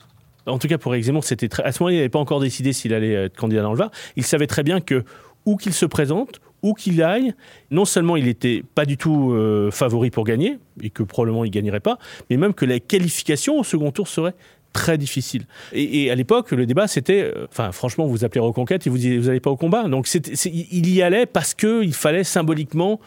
en 0.47 0.59
tout 0.59 0.69
cas 0.69 0.79
pour 0.79 0.95
Zemmour, 0.95 1.25
c'était 1.25 1.49
à 1.63 1.73
ce 1.73 1.83
moment-là, 1.83 1.95
il 1.95 1.99
n'avait 1.99 2.09
pas 2.09 2.19
encore 2.19 2.41
décidé 2.41 2.73
s'il 2.73 2.95
allait 2.95 3.13
être 3.13 3.37
candidat 3.37 3.63
dans 3.63 3.73
le 3.73 3.79
Var. 3.79 3.91
Il 4.17 4.25
savait 4.25 4.47
très 4.47 4.63
bien 4.63 4.81
que 4.81 5.05
où 5.47 5.57
qu'il 5.57 5.75
se 5.75 5.87
présente, 5.87 6.41
où 6.63 6.73
qu'il 6.75 7.03
aille, 7.03 7.35
non 7.71 7.85
seulement 7.85 8.17
il 8.17 8.25
n'était 8.25 8.65
pas 8.75 8.87
du 8.87 8.97
tout 8.97 9.33
euh, 9.33 9.71
favori 9.71 10.11
pour 10.11 10.25
gagner, 10.25 10.59
et 10.83 10.91
que 10.91 11.03
probablement 11.03 11.45
il 11.45 11.51
gagnerait 11.51 11.81
pas, 11.81 11.99
mais 12.31 12.37
même 12.37 12.55
que 12.55 12.65
la 12.65 12.81
qualification 12.81 13.59
au 13.59 13.65
second 13.65 13.91
tour 13.91 14.09
serait 14.09 14.35
très 14.73 14.99
difficile. 14.99 15.47
Et, 15.73 16.11
à 16.11 16.17
l'époque, 16.17 16.51
le 16.51 16.67
débat, 16.67 16.89
c'était, 16.89 17.23
euh, 17.23 17.47
enfin, 17.49 17.71
franchement, 17.71 18.07
vous 18.07 18.25
appelez 18.25 18.41
Reconquête 18.41 18.87
et 18.87 18.91
vous 18.91 18.99
n'allez 18.99 19.39
pas 19.39 19.51
au 19.51 19.57
combat. 19.57 19.85
Donc, 19.85 20.09
il 20.13 20.91
y 20.91 21.01
allait 21.01 21.27
parce 21.27 21.55
qu'il 21.55 21.95
fallait 21.95 22.25
symboliquement, 22.25 22.99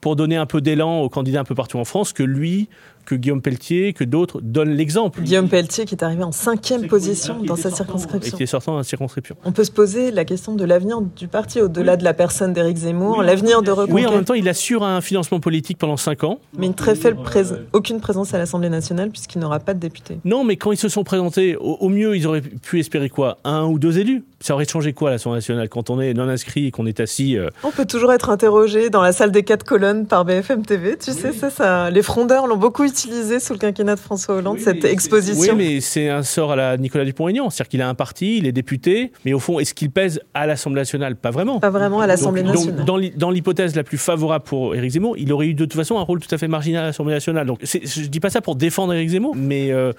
pour 0.00 0.14
donner 0.14 0.36
un 0.36 0.46
peu 0.46 0.60
d'élan 0.60 1.00
aux 1.00 1.08
candidats 1.08 1.40
un 1.40 1.44
peu 1.44 1.54
partout 1.54 1.78
en 1.78 1.84
France, 1.84 2.12
que 2.12 2.22
lui 2.22 2.68
que 3.06 3.14
Guillaume 3.14 3.40
Pelletier, 3.40 3.92
que 3.94 4.04
d'autres 4.04 4.40
donnent 4.42 4.74
l'exemple. 4.74 5.22
Guillaume 5.22 5.48
Pelletier 5.48 5.86
qui 5.86 5.94
est 5.94 6.02
arrivé 6.02 6.24
en 6.24 6.32
cinquième 6.32 6.86
position 6.88 7.38
dans 7.42 7.56
sa 7.56 7.70
circonscription. 7.70 8.34
Et 8.34 8.36
qui 8.36 8.42
est 8.42 8.46
sortant 8.46 8.72
dans 8.72 8.78
la 8.78 8.84
circonscription. 8.84 9.36
On 9.44 9.52
peut 9.52 9.64
se 9.64 9.70
poser 9.70 10.10
la 10.10 10.24
question 10.24 10.54
de 10.54 10.64
l'avenir 10.64 11.00
du 11.00 11.28
parti 11.28 11.60
au-delà 11.62 11.96
de 11.96 12.04
la 12.04 12.12
personne 12.12 12.52
d'Éric 12.52 12.76
Zemmour, 12.76 13.22
l'avenir 13.22 13.62
de 13.62 13.70
Reconquête. 13.70 13.94
Oui, 13.94 14.06
en 14.06 14.12
même 14.12 14.24
temps, 14.24 14.34
il 14.34 14.48
assure 14.48 14.82
un 14.82 15.00
financement 15.00 15.40
politique 15.40 15.78
pendant 15.78 15.96
cinq 15.96 16.24
ans. 16.24 16.40
Mais 16.58 16.66
une 16.66 16.74
très 16.74 16.94
faible 16.94 17.22
présence, 17.22 17.58
aucune 17.72 18.00
présence 18.00 18.34
à 18.34 18.38
l'Assemblée 18.38 18.68
nationale 18.68 19.10
puisqu'il 19.10 19.38
n'aura 19.38 19.60
pas 19.60 19.72
de 19.72 19.78
député. 19.78 20.18
Non, 20.24 20.44
mais 20.44 20.56
quand 20.56 20.72
ils 20.72 20.76
se 20.76 20.88
sont 20.88 21.04
présentés, 21.04 21.56
au, 21.56 21.88
mieux, 21.88 22.16
ils 22.16 22.26
auraient 22.26 22.40
pu 22.40 22.80
espérer 22.80 23.08
quoi? 23.08 23.38
Un 23.44 23.64
ou 23.64 23.78
deux 23.78 23.98
élus? 23.98 24.24
Ça 24.40 24.54
aurait 24.54 24.66
changé 24.66 24.92
quoi 24.92 25.10
à 25.10 25.12
l'Assemblée 25.12 25.38
nationale? 25.38 25.68
Quand 25.68 25.90
on 25.90 26.00
est 26.00 26.12
non 26.12 26.28
inscrit 26.28 26.66
et 26.66 26.70
qu'on 26.70 26.86
est 26.86 27.00
assis 27.00 27.38
euh 27.38 27.48
On 27.62 27.70
peut 27.70 27.86
toujours 27.86 28.12
être 28.12 28.30
interrogé 28.30 28.90
dans 28.90 29.02
la 29.02 29.12
salle 29.12 29.30
des 29.30 29.44
quatre 29.44 29.64
colonnes 29.64 30.06
par 30.06 30.24
BFM 30.24 30.66
TV. 30.66 30.96
Tu 30.98 31.12
sais, 31.12 31.32
ça, 31.32 31.50
ça, 31.50 31.90
les 31.90 32.02
frondeurs 32.02 32.46
l'ont 32.46 32.56
beaucoup 32.56 32.84
utilisé 32.84 32.95
sous 32.96 33.52
le 33.52 33.58
quinquennat 33.58 33.94
de 33.94 34.00
François 34.00 34.36
Hollande, 34.36 34.58
cette 34.58 34.84
exposition. 34.84 35.54
Oui, 35.54 35.56
mais 35.56 35.80
c'est 35.80 36.08
un 36.08 36.22
sort 36.22 36.52
à 36.52 36.56
la 36.56 36.76
Nicolas 36.76 37.04
Dupont-Aignan. 37.04 37.50
C'est-à-dire 37.50 37.68
qu'il 37.68 37.82
a 37.82 37.88
un 37.88 37.94
parti, 37.94 38.38
il 38.38 38.46
est 38.46 38.52
député, 38.52 39.12
mais 39.24 39.32
au 39.32 39.38
fond, 39.38 39.58
est-ce 39.58 39.74
qu'il 39.74 39.90
pèse 39.90 40.20
à 40.34 40.46
l'Assemblée 40.46 40.80
nationale? 40.80 41.16
Pas 41.16 41.30
vraiment. 41.30 41.60
Pas 41.60 41.70
vraiment 41.70 42.00
à 42.00 42.06
l'Assemblée 42.06 42.42
nationale. 42.42 42.84
Donc, 42.84 43.16
dans 43.16 43.30
l'hypothèse 43.30 43.76
la 43.76 43.84
plus 43.84 43.98
favorable 43.98 44.44
pour 44.44 44.74
Éric 44.74 44.92
Zemmour, 44.92 45.16
il 45.18 45.32
aurait 45.32 45.46
eu 45.46 45.54
de 45.54 45.64
toute 45.64 45.74
façon 45.74 45.98
un 45.98 46.02
rôle 46.02 46.20
tout 46.20 46.34
à 46.34 46.38
fait 46.38 46.48
marginal 46.48 46.84
à 46.84 46.86
l'Assemblée 46.86 47.14
nationale. 47.14 47.46
Donc 47.46 47.60
je 47.62 48.00
dis 48.06 48.20
pas 48.20 48.30
ça 48.30 48.40
pour 48.40 48.56
défendre 48.56 48.94
Éric 48.94 49.10
Zemmour, 49.10 49.34
mais 49.36 49.70
euh, 49.72 49.92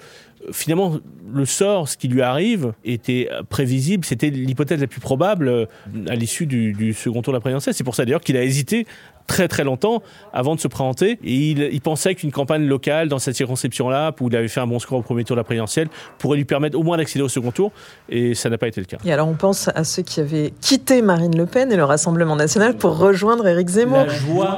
finalement, 0.52 0.98
le 1.32 1.44
sort, 1.44 1.88
ce 1.88 1.96
qui 1.96 2.08
lui 2.08 2.22
arrive, 2.22 2.72
était 2.84 3.28
prévisible. 3.48 4.04
C'était 4.04 4.30
l'hypothèse 4.30 4.80
la 4.80 4.86
plus 4.86 5.00
probable 5.00 5.48
euh, 5.48 5.66
à 6.08 6.14
l'issue 6.14 6.46
du, 6.46 6.72
du, 6.72 6.92
second 6.92 7.22
tour 7.22 7.32
de 7.32 7.36
la 7.36 7.40
présidentielle. 7.40 7.74
C'est 7.74 7.84
pour 7.84 7.94
ça 7.94 8.04
d'ailleurs 8.04 8.20
qu'il 8.20 8.36
a 8.36 8.42
hésité 8.42 8.86
très 9.28 9.46
très 9.46 9.62
longtemps 9.62 10.02
avant 10.32 10.56
de 10.56 10.60
se 10.60 10.66
présenter. 10.66 11.20
Et 11.22 11.34
il, 11.34 11.80
pensait 11.80 12.16
qu'une 12.16 12.32
campagne 12.32 12.66
locale 12.66 13.08
dans 13.08 13.20
cette 13.20 13.36
circonscription-là, 13.36 14.12
où 14.20 14.28
il 14.28 14.34
avait 14.34 14.48
fait 14.48 14.60
un 14.60 14.66
bon 14.66 14.80
score 14.80 14.98
au 14.98 15.02
premier 15.02 15.22
tour 15.22 15.36
de 15.36 15.40
la 15.40 15.44
présidentielle, 15.44 15.88
pourrait 16.18 16.38
lui 16.38 16.44
permettre 16.44 16.76
au 16.76 16.82
moins 16.82 16.96
d'accéder 16.96 17.24
au 17.24 17.28
second 17.28 17.52
tour. 17.52 17.70
Et 18.08 18.34
ça 18.34 18.50
n'a 18.50 18.58
pas 18.58 18.66
été 18.66 18.80
le 18.80 18.86
cas. 18.86 18.96
Et 19.04 19.12
alors 19.12 19.28
on 19.28 19.34
pense 19.34 19.68
à 19.74 19.84
ceux 19.84 20.02
qui 20.02 20.18
avaient 20.18 20.52
quitté 20.60 21.02
Marine 21.02 21.36
Le 21.36 21.46
Pen 21.46 21.70
et 21.70 21.76
le 21.76 21.84
Rassemblement 21.84 22.34
national 22.34 22.76
pour 22.76 22.98
rejoindre 22.98 23.46
Éric 23.46 23.68
Zemmour. 23.68 24.06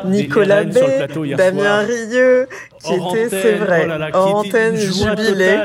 Nicolas 0.07 0.65
Bay, 0.65 1.07
Damien 1.37 1.81
Rieu, 1.81 2.49
qui 2.83 2.95
était, 2.95 3.29
c'est 3.29 3.55
vrai, 3.57 3.87
oh 4.15 4.17
en 4.17 4.31
antenne, 4.39 4.77
jubilé. 4.77 5.59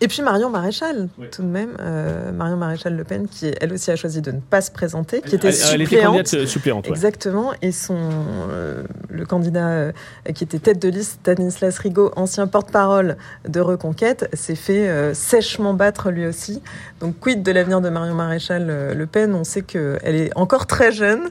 Et 0.00 0.08
puis 0.08 0.20
Marion 0.20 0.50
Maréchal, 0.50 1.08
tout 1.32 1.42
de 1.42 1.46
même, 1.46 1.76
euh, 1.80 2.30
Marion 2.32 2.56
Maréchal 2.56 2.96
Le 2.96 3.04
Pen, 3.04 3.28
qui 3.28 3.50
elle 3.60 3.72
aussi 3.72 3.90
a 3.90 3.96
choisi 3.96 4.20
de 4.20 4.30
ne 4.30 4.40
pas 4.40 4.60
se 4.60 4.70
présenter, 4.70 5.22
qui 5.22 5.34
était 5.34 5.52
suppléante. 5.52 5.74
Elle 5.74 5.82
était 5.82 6.00
candidate 6.02 6.46
suppléante. 6.46 6.88
Exactement, 6.88 7.52
et 7.62 7.72
son 7.72 7.94
euh, 7.94 8.45
le 8.46 9.24
candidat 9.26 9.68
euh, 9.68 9.92
qui 10.34 10.44
était 10.44 10.58
tête 10.58 10.80
de 10.80 10.88
liste, 10.88 11.18
Stanislas 11.20 11.78
Rigaud, 11.78 12.12
ancien 12.16 12.46
porte-parole 12.46 13.16
de 13.48 13.60
Reconquête, 13.60 14.28
s'est 14.32 14.54
fait 14.54 14.88
euh, 14.88 15.14
sèchement 15.14 15.74
battre 15.74 16.10
lui 16.10 16.26
aussi. 16.26 16.62
Donc 17.00 17.18
quid 17.20 17.42
de 17.42 17.52
l'avenir 17.52 17.80
de 17.80 17.88
Marion 17.88 18.14
Maréchal 18.14 18.94
Le 18.94 19.06
Pen? 19.06 19.34
On 19.34 19.44
sait 19.44 19.62
qu'elle 19.62 20.14
est 20.14 20.36
encore 20.36 20.66
très 20.66 20.92
jeune 20.92 21.28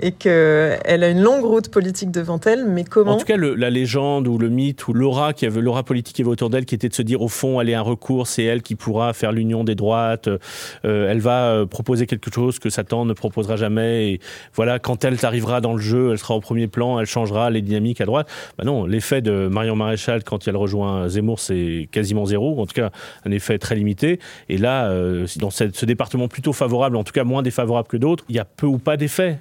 et 0.00 0.12
qu'elle 0.12 1.04
a 1.04 1.08
une 1.08 1.20
longue 1.20 1.44
route 1.44 1.68
politique 1.70 2.10
devant 2.10 2.40
elle, 2.46 2.66
mais 2.66 2.84
comment? 2.84 3.12
En 3.12 3.16
tout 3.16 3.26
cas, 3.26 3.36
la 3.36 3.70
légende 3.70 4.28
ou 4.28 4.38
le 4.38 4.48
mythe 4.48 4.86
ou 4.88 4.92
l'aura 4.92 5.32
qui 5.32 5.46
avait 5.46 5.60
l'aura 5.60 5.82
politique 5.82 6.16
qui 6.16 6.22
avait 6.22 6.30
autour 6.30 6.50
d'elle, 6.50 6.64
qui 6.64 6.74
était 6.74 6.88
de 6.88 6.94
se 6.94 7.02
dire 7.02 7.22
au 7.22 7.28
fond, 7.28 7.60
elle 7.60 7.68
est 7.68 7.74
un 7.74 7.82
recours, 7.82 8.26
c'est 8.26 8.44
elle 8.44 8.62
qui 8.62 8.74
pourra 8.74 9.12
faire 9.12 9.32
l'union 9.32 9.64
des 9.64 9.74
droites, 9.74 10.28
euh, 10.28 11.10
elle 11.10 11.20
va 11.20 11.50
euh, 11.50 11.66
proposer 11.66 12.06
quelque 12.06 12.32
chose 12.32 12.58
que 12.58 12.70
Satan 12.70 13.04
ne 13.04 13.12
proposera 13.12 13.56
jamais, 13.56 14.12
et 14.12 14.20
voilà, 14.54 14.78
quand 14.78 15.04
elle 15.04 15.16
arrivera 15.22 15.60
dans 15.60 15.72
le 15.72 15.80
jeu, 15.80 16.12
elle 16.12 16.18
sera 16.18 16.34
au 16.34 16.40
premier 16.40 16.68
plan, 16.68 17.00
elle 17.00 17.06
changera 17.06 17.50
les 17.50 17.62
dynamiques 17.62 18.00
à 18.00 18.06
droite. 18.06 18.28
Bah 18.58 18.64
non, 18.64 18.86
l'effet 18.86 19.20
de 19.20 19.48
Marion 19.48 19.76
Maréchal 19.76 20.24
quand 20.24 20.46
elle 20.46 20.56
rejoint 20.56 21.08
Zemmour, 21.08 21.40
c'est 21.40 21.88
quasiment 21.90 22.24
zéro, 22.24 22.60
en 22.60 22.66
tout 22.66 22.74
cas 22.74 22.90
un 23.24 23.30
effet 23.30 23.58
très 23.58 23.74
limité. 23.74 24.20
Et 24.48 24.58
là, 24.58 24.90
euh, 24.90 25.26
dans 25.36 25.50
ce 25.50 25.86
département 25.86 26.28
plutôt 26.28 26.52
favorable, 26.52 26.96
en 26.96 27.04
tout 27.04 27.12
cas 27.12 27.24
moins 27.24 27.42
défavorable 27.42 27.88
que 27.88 27.96
d'autres, 27.96 28.24
il 28.28 28.36
y 28.36 28.38
a 28.38 28.44
peu 28.44 28.66
ou 28.66 28.78
pas 28.78 28.96
d'effet 28.96 29.38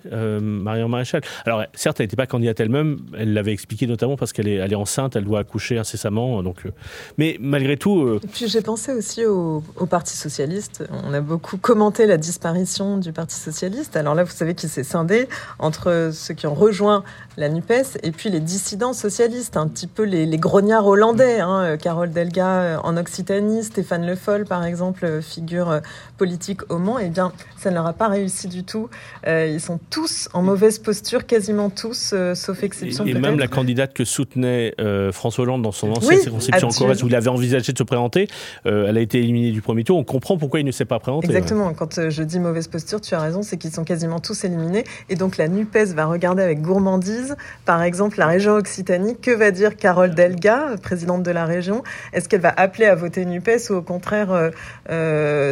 Marion 0.48 0.90
Maréchal. 0.90 1.22
Alors, 1.46 1.64
certes, 1.74 2.00
elle 2.00 2.06
n'était 2.06 2.16
pas 2.16 2.26
candidate 2.26 2.60
elle-même, 2.60 3.00
elle 3.18 3.34
l'avait 3.34 3.54
expliqué 3.54 3.88
notamment 3.88 4.18
parce 4.18 4.34
qu'elle 4.34 4.48
est, 4.48 4.56
elle 4.56 4.72
est 4.72 4.78
enceinte, 4.78 5.16
elle 5.16 5.26
doit 5.26 5.40
accoucher 5.40 5.78
incessamment. 5.78 6.42
Donc, 6.44 6.66
euh, 6.66 6.72
mais 7.18 7.38
malgré 7.40 7.78
tout. 7.78 8.02
Euh, 8.02 8.20
Et 8.24 8.28
puis 8.28 8.48
j'ai 8.48 8.62
pensé 8.62 8.94
aussi 8.94 9.26
au, 9.26 9.64
Parti 9.90 10.18
Socialiste. 10.18 10.84
On 11.06 11.14
a 11.14 11.22
beaucoup 11.22 11.58
commenté 11.58 12.06
la 12.06 12.18
disparition 12.18 12.98
du 12.98 13.14
Parti 13.14 13.36
Socialiste. 13.36 13.96
Alors 13.96 14.16
là, 14.16 14.24
vous 14.24 14.32
savez 14.32 14.54
qu'il 14.54 14.70
s'est 14.70 14.84
scindé 14.84 15.28
entre 15.60 16.10
ceux 16.14 16.34
qui 16.34 16.46
ont 16.48 16.54
rejoint 16.54 17.04
la 17.38 17.50
NUPES 17.50 18.00
et 18.04 18.12
puis 18.12 18.30
les 18.30 18.40
dissidents 18.40 18.94
socialistes, 18.94 19.56
un 19.56 19.68
petit 19.68 19.88
peu 19.88 20.04
les, 20.04 20.28
grognards 20.38 20.86
hollandais. 20.86 21.40
Hein. 21.40 21.78
Carole 21.78 22.12
Delga 22.12 22.82
en 22.84 22.98
Occitanie, 22.98 23.64
Stéphane 23.64 24.06
Le 24.06 24.16
Foll, 24.16 24.46
par 24.46 24.64
exemple, 24.66 25.22
figure 25.22 25.82
politique 26.18 26.70
au 26.72 26.78
Mans. 26.78 27.00
Eh 27.00 27.10
bien, 27.10 27.32
ça 27.58 27.70
ne 27.70 27.76
leur 27.76 27.88
a 27.88 27.94
pas 27.94 28.08
réussi 28.08 28.48
du 28.48 28.64
tout. 28.64 28.90
Euh, 29.26 29.48
ils 29.48 29.62
sont 29.62 29.80
tous 29.90 30.30
en 30.38 30.44
mauvaise 30.44 30.78
posture, 30.78 31.26
quasiment 31.26 31.72
tous, 31.72 32.12
euh, 32.14 32.36
sauf 32.36 32.62
exception. 32.62 33.06
Et, 33.06 33.10
et 33.10 33.14
même 33.16 33.40
la 33.40 33.48
candidate 33.48 33.94
que 33.94 34.06
soutenait 34.06 34.76
euh, 34.80 35.12
François 35.12 35.44
Hollande 35.44 35.64
dans 35.64 35.72
son 35.72 35.90
ancienne 35.90 36.18
oui, 36.18 36.22
circonscription 36.22 36.68
en 36.68 36.72
Corrèze, 36.72 37.04
où 37.04 37.08
il 37.08 37.16
avait 37.16 37.30
envisagé 37.30 37.74
de 37.74 37.78
se 37.78 37.84
présenter, 37.84 38.28
euh, 38.68 38.86
elle 38.88 38.98
a 38.98 39.02
été 39.02 39.18
éliminée 39.18 39.52
du 39.52 39.62
premier 39.62 39.84
tour. 39.84 39.98
On 39.98 40.04
comprend 40.04 40.38
pourquoi 40.38 40.60
il 40.60 40.66
ne 40.66 40.72
s'est 40.72 40.86
pas 40.86 41.00
présenté. 41.00 41.26
Exactement. 41.28 41.74
Quand 41.74 42.10
je 42.10 42.24
dis 42.24 42.40
mauvaise 42.40 42.68
posture, 42.68 43.02
tu 43.02 43.16
as 43.16 43.20
raison, 43.20 43.42
c'est 43.42 43.58
qu'ils 43.58 43.72
sont 43.72 43.84
quasiment 43.84 44.20
tous 44.20 44.44
éliminés. 44.44 44.84
Et 45.10 45.16
donc 45.16 45.38
la 45.38 45.48
NUPES 45.48 45.96
va 45.96 46.06
regarder 46.06 46.44
avec 46.44 46.62
gourmandise, 46.62 47.36
par 47.66 47.82
exemple, 47.82 48.20
la 48.20 48.28
région 48.28 48.54
Occitanie. 48.54 49.18
Que 49.18 49.32
va 49.32 49.50
dire 49.50 49.76
Carole 49.76 50.14
Delga, 50.14 50.76
présidente 50.84 51.24
de 51.24 51.32
la 51.32 51.46
région? 51.46 51.84
Est-ce 52.14 52.30
qu'elle 52.30 52.42
va 52.42 52.54
appeler 52.56 52.86
à 52.86 52.94
voter 52.94 53.26
NUPES 53.26 53.72
ou 53.72 53.74
au 53.74 53.82
contraire 53.82 54.52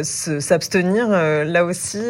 s'abstenir 0.04 1.08
Là 1.08 1.64
aussi, 1.64 2.02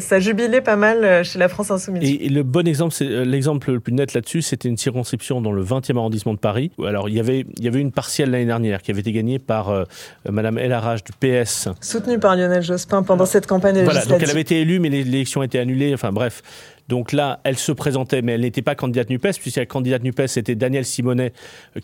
ça 0.00 0.20
jubilait 0.20 0.60
pas 0.60 0.76
mal 0.76 1.24
chez 1.24 1.38
la 1.38 1.48
France 1.48 1.70
Insoumise. 1.70 2.09
Et, 2.09 2.09
le 2.18 2.42
bon 2.42 2.66
exemple, 2.66 2.94
c'est 2.94 3.24
l'exemple 3.24 3.72
le 3.72 3.80
plus 3.80 3.92
net 3.92 4.14
là-dessus, 4.14 4.42
c'était 4.42 4.68
une 4.68 4.76
circonscription 4.76 5.40
dans 5.40 5.52
le 5.52 5.64
20e 5.64 5.96
arrondissement 5.96 6.34
de 6.34 6.38
Paris. 6.38 6.70
Alors 6.84 7.08
il 7.08 7.14
y 7.14 7.20
avait 7.20 7.46
il 7.56 7.64
y 7.64 7.68
avait 7.68 7.80
une 7.80 7.92
partielle 7.92 8.30
l'année 8.30 8.46
dernière 8.46 8.82
qui 8.82 8.90
avait 8.90 9.00
été 9.00 9.12
gagnée 9.12 9.38
par 9.38 9.70
euh, 9.70 9.84
Madame 10.28 10.58
El 10.58 10.72
Arrage 10.72 11.04
du 11.04 11.12
PS, 11.12 11.68
soutenue 11.80 12.18
par 12.18 12.36
Lionel 12.36 12.62
Jospin 12.62 13.02
pendant 13.02 13.26
cette 13.26 13.46
campagne 13.46 13.74
législative. 13.74 14.08
Voilà, 14.08 14.18
donc 14.18 14.22
elle 14.22 14.30
avait 14.30 14.40
été 14.40 14.60
élue, 14.60 14.80
mais 14.80 14.88
l'élection 14.88 15.40
a 15.40 15.44
été 15.44 15.58
annulée. 15.58 15.92
Enfin 15.94 16.12
bref. 16.12 16.42
Donc 16.88 17.12
là, 17.12 17.38
elle 17.44 17.56
se 17.56 17.70
présentait, 17.70 18.20
mais 18.20 18.32
elle 18.32 18.40
n'était 18.40 18.62
pas 18.62 18.74
candidate 18.74 19.10
NUPES, 19.10 19.38
puisque 19.40 19.58
la 19.58 19.66
candidate 19.66 20.02
NUPES, 20.02 20.26
c'était 20.26 20.56
Daniel 20.56 20.84
Simonet, 20.84 21.32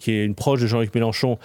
qui 0.00 0.10
est 0.10 0.24
une 0.24 0.34
proche 0.34 0.60
de 0.60 0.66
Jean-Luc 0.66 0.92
Mélenchon, 0.92 1.38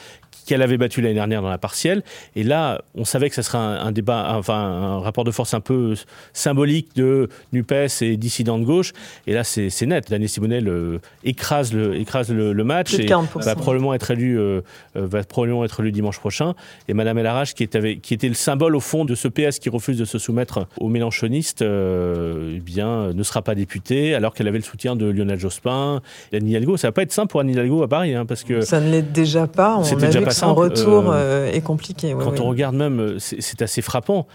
qu'elle 0.52 0.62
avait 0.62 0.78
battu 0.78 1.00
l'année 1.00 1.14
dernière 1.14 1.42
dans 1.42 1.50
la 1.50 1.58
partielle. 1.58 2.04
Et 2.36 2.44
là, 2.44 2.82
on 2.94 3.06
savait 3.06 3.30
que 3.30 3.36
ça 3.36 3.42
serait 3.42 3.58
un, 3.58 3.86
un, 3.86 3.94
débat, 3.94 4.34
enfin 4.36 4.56
un 4.56 5.00
rapport 5.00 5.24
de 5.24 5.32
force 5.32 5.54
un 5.54 5.62
peu 5.62 5.96
symbolique 6.34 6.90
de 6.98 7.30
NUPES 7.54 8.02
et 8.02 8.18
dissidents 8.18 8.60
de 8.60 8.66
gauche. 8.66 8.92
Et 9.28 9.34
là, 9.34 9.46
c'est 9.46 9.86
net. 9.86 10.10
Daniel 10.10 10.28
Simonet 10.28 10.60
le, 10.60 11.00
écrase, 11.24 11.72
le, 11.72 11.96
écrase 11.96 12.34
le, 12.34 12.52
le 12.52 12.64
match 12.66 12.96
et 12.96 13.06
va 13.06 13.56
probablement 13.56 13.94
être 13.94 14.12
élu, 14.12 14.38
euh, 14.38 14.60
va 14.94 15.24
probablement 15.24 15.64
être 15.64 15.80
élu 15.80 15.94
dimanche 15.94 16.20
prochain. 16.20 16.54
Et 16.90 16.94
Madame 16.94 17.18
Elarache, 17.20 17.54
qui, 17.54 17.64
était, 17.64 17.96
qui 17.96 18.14
était 18.14 18.28
le 18.28 18.34
symbole 18.34 18.76
au 18.76 18.82
fond 18.82 19.06
de 19.06 19.16
ce 19.16 19.30
PS 19.30 19.60
qui 19.60 19.70
refuse 19.70 19.98
de 19.98 20.04
se 20.04 20.18
soumettre 20.18 20.68
aux 20.82 20.90
mélanchonistes, 20.90 21.62
euh, 21.62 22.56
eh 22.58 22.60
bien, 22.60 23.14
ne 23.14 23.24
sera 23.24 23.42
pas 23.42 23.56
députée, 23.56 24.16
alors 24.16 24.34
qu'elle 24.34 24.50
avait 24.50 24.58
le 24.58 24.66
soutien 24.66 24.98
de 24.98 25.06
Lionel 25.06 25.40
Jospin, 25.40 26.02
Anne 26.34 26.46
Hidalgo. 26.46 26.76
Ça 26.76 26.90
va 26.90 26.92
pas 26.92 27.04
être 27.04 27.14
simple 27.14 27.30
pour 27.30 27.40
Anne 27.40 27.52
Hidalgo 27.52 27.84
à 27.84 27.88
Paris, 27.88 28.16
hein, 28.16 28.26
parce 28.26 28.44
que 28.44 28.60
ça 28.60 28.82
ne 28.82 28.92
l'est 28.92 29.02
déjà 29.02 29.48
pas. 29.48 29.78
On 29.78 29.84
a 29.84 29.96
déjà 29.96 30.20
vu 30.20 30.26
pas 30.26 30.32
que 30.32 30.41
son 30.42 30.56
retour 30.56 31.12
euh, 31.12 31.52
est 31.52 31.62
compliqué. 31.62 32.14
Ouais, 32.14 32.24
quand 32.24 32.32
ouais. 32.32 32.42
on 32.42 32.50
regarde 32.50 32.76
même, 32.76 33.18
c'est 33.20 33.62
assez 33.62 33.82
frappant. 33.82 34.28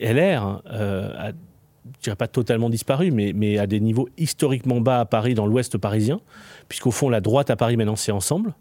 LR 0.00 0.62
euh, 0.72 1.10
a, 1.16 1.28
je 1.30 2.02
dirais 2.02 2.16
pas 2.16 2.28
totalement 2.28 2.70
disparu, 2.70 3.10
mais, 3.10 3.32
mais 3.34 3.58
à 3.58 3.66
des 3.66 3.80
niveaux 3.80 4.08
historiquement 4.18 4.80
bas 4.80 5.00
à 5.00 5.04
Paris, 5.04 5.34
dans 5.34 5.46
l'Ouest 5.46 5.78
parisien, 5.78 6.20
puisqu'au 6.68 6.90
fond 6.90 7.08
la 7.08 7.20
droite 7.20 7.50
à 7.50 7.56
Paris 7.56 7.76
maintenant 7.76 7.96
c'est 7.96 8.12
ensemble. 8.12 8.54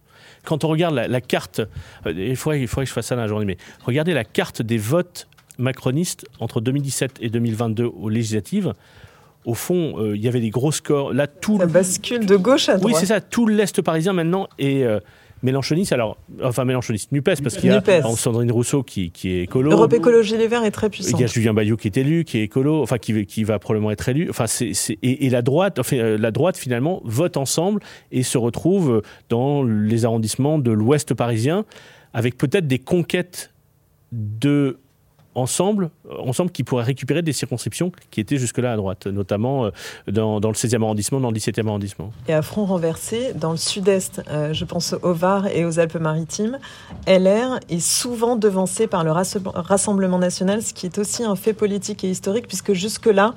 Quand 0.46 0.64
on 0.64 0.70
regarde 0.70 0.96
la, 0.96 1.08
la 1.08 1.22
carte, 1.22 1.62
euh, 2.06 2.14
il 2.16 2.36
faudrait, 2.36 2.62
il 2.62 2.68
faudrait 2.68 2.86
que 2.86 2.90
je 2.90 2.94
fasse 2.94 3.08
ça 3.08 3.16
dans 3.16 3.22
la 3.22 3.28
journée, 3.28 3.46
mais 3.46 3.58
regardez 3.86 4.14
la 4.14 4.24
carte 4.24 4.62
des 4.62 4.78
votes 4.78 5.28
macronistes 5.58 6.26
entre 6.40 6.62
2017 6.62 7.18
et 7.22 7.30
2022 7.30 7.86
aux 7.86 8.10
législatives 8.10 8.74
au 9.46 9.54
fond, 9.54 9.96
euh, 9.98 10.16
il 10.16 10.22
y 10.22 10.28
avait 10.28 10.40
des 10.40 10.50
gros 10.50 10.72
scores. 10.72 11.14
Là, 11.14 11.28
tout 11.28 11.58
ça 11.58 11.66
bascule 11.66 12.26
de 12.26 12.36
gauche 12.36 12.70
à 12.70 12.78
droite. 12.78 12.94
Oui, 12.94 13.00
c'est 13.00 13.08
ça. 13.08 13.22
Tout 13.22 13.48
l'Est 13.48 13.82
parisien 13.82 14.14
maintenant 14.14 14.48
est 14.60 14.84
euh, 14.84 15.00
mélanchoniste. 15.44 15.94
Alors, 15.94 16.18
enfin, 16.44 16.66
mélanchoniste, 16.66 17.12
NUPES, 17.12 17.42
parce 17.44 17.58
qu'il 17.58 17.70
y 17.70 17.74
a 17.74 17.76
NUPES. 17.76 18.04
Sandrine 18.16 18.52
Rousseau 18.52 18.84
qui, 18.84 19.12
qui 19.12 19.30
est 19.30 19.44
écolo. 19.44 19.72
Europe 19.72 19.94
Écologie 19.94 20.38
Les 20.38 20.48
Verts 20.48 20.64
est 20.64 20.72
très 20.72 20.90
puissant. 20.90 21.18
Il 21.18 21.22
y 21.22 21.24
a 21.24 21.28
Julien 21.28 21.54
Bayou 21.54 21.78
qui 21.78 21.88
est 21.88 21.98
élu, 21.98 22.24
qui 22.24 22.40
est 22.40 22.44
écolo, 22.44 22.82
enfin, 22.82 22.98
qui, 22.98 23.26
qui 23.26 23.44
va 23.44 23.60
probablement 23.60 23.92
être 23.92 24.08
élu. 24.10 24.30
Enfin, 24.30 24.48
c'est, 24.48 24.74
c'est, 24.74 24.98
et, 25.02 25.26
et, 25.26 25.30
la 25.30 25.42
droite, 25.42 25.80
enfin, 25.80 25.98
euh, 25.98 26.18
la 26.18 26.32
droite, 26.32 26.58
finalement, 26.58 27.02
vote 27.04 27.38
ensemble 27.38 27.82
et 28.12 28.24
se 28.24 28.38
retrouve 28.38 29.02
dans 29.30 29.64
les 29.64 30.06
arrondissements 30.06 30.60
de 30.60 30.72
l'Ouest 30.72 31.14
parisien 31.14 31.66
avec 32.14 32.38
peut-être 32.38 32.68
des 32.68 32.80
conquêtes 32.80 33.54
de 34.12 34.80
ensemble, 35.36 35.90
ensemble 36.20 36.52
qui 36.52 36.64
pourraient 36.64 36.84
récupérer 36.84 37.22
des 37.22 37.34
circonscriptions 37.34 37.92
qui 38.10 38.20
étaient 38.20 38.38
jusque-là 38.38 38.74
à 38.74 38.76
droite, 38.76 39.08
notamment 39.08 39.66
euh, 39.66 39.72
dans, 40.08 40.40
dans, 40.40 40.50
le 40.50 40.56
16e 40.56 40.84
arrondissement, 40.84 41.20
dans 41.20 41.32
le 41.32 41.38
17e 41.38 41.68
arrondissement. 41.68 42.12
Et 42.28 42.34
à 42.34 42.42
front 42.42 42.66
renversé, 42.66 43.34
dans 43.34 43.52
le 43.52 43.58
sud-est, 43.58 44.22
euh, 44.30 44.54
je 44.54 44.66
pense 44.66 44.94
au 45.02 45.14
Var 45.14 45.48
et 45.48 45.66
aux 45.66 45.80
Alpes-Maritimes, 45.80 46.60
LR 47.08 47.60
est 47.70 47.80
souvent 47.80 48.36
devancé 48.36 48.88
par 48.88 49.04
le 49.04 49.12
Rassemblement 49.12 50.20
national, 50.20 50.62
ce 50.62 50.74
qui 50.74 50.86
est 50.86 50.98
aussi 50.98 51.24
un 51.24 51.36
fait 51.36 51.54
politique 51.54 52.04
et 52.04 52.10
historique, 52.10 52.48
puisque 52.48 52.74
jusque-là, 52.74 53.34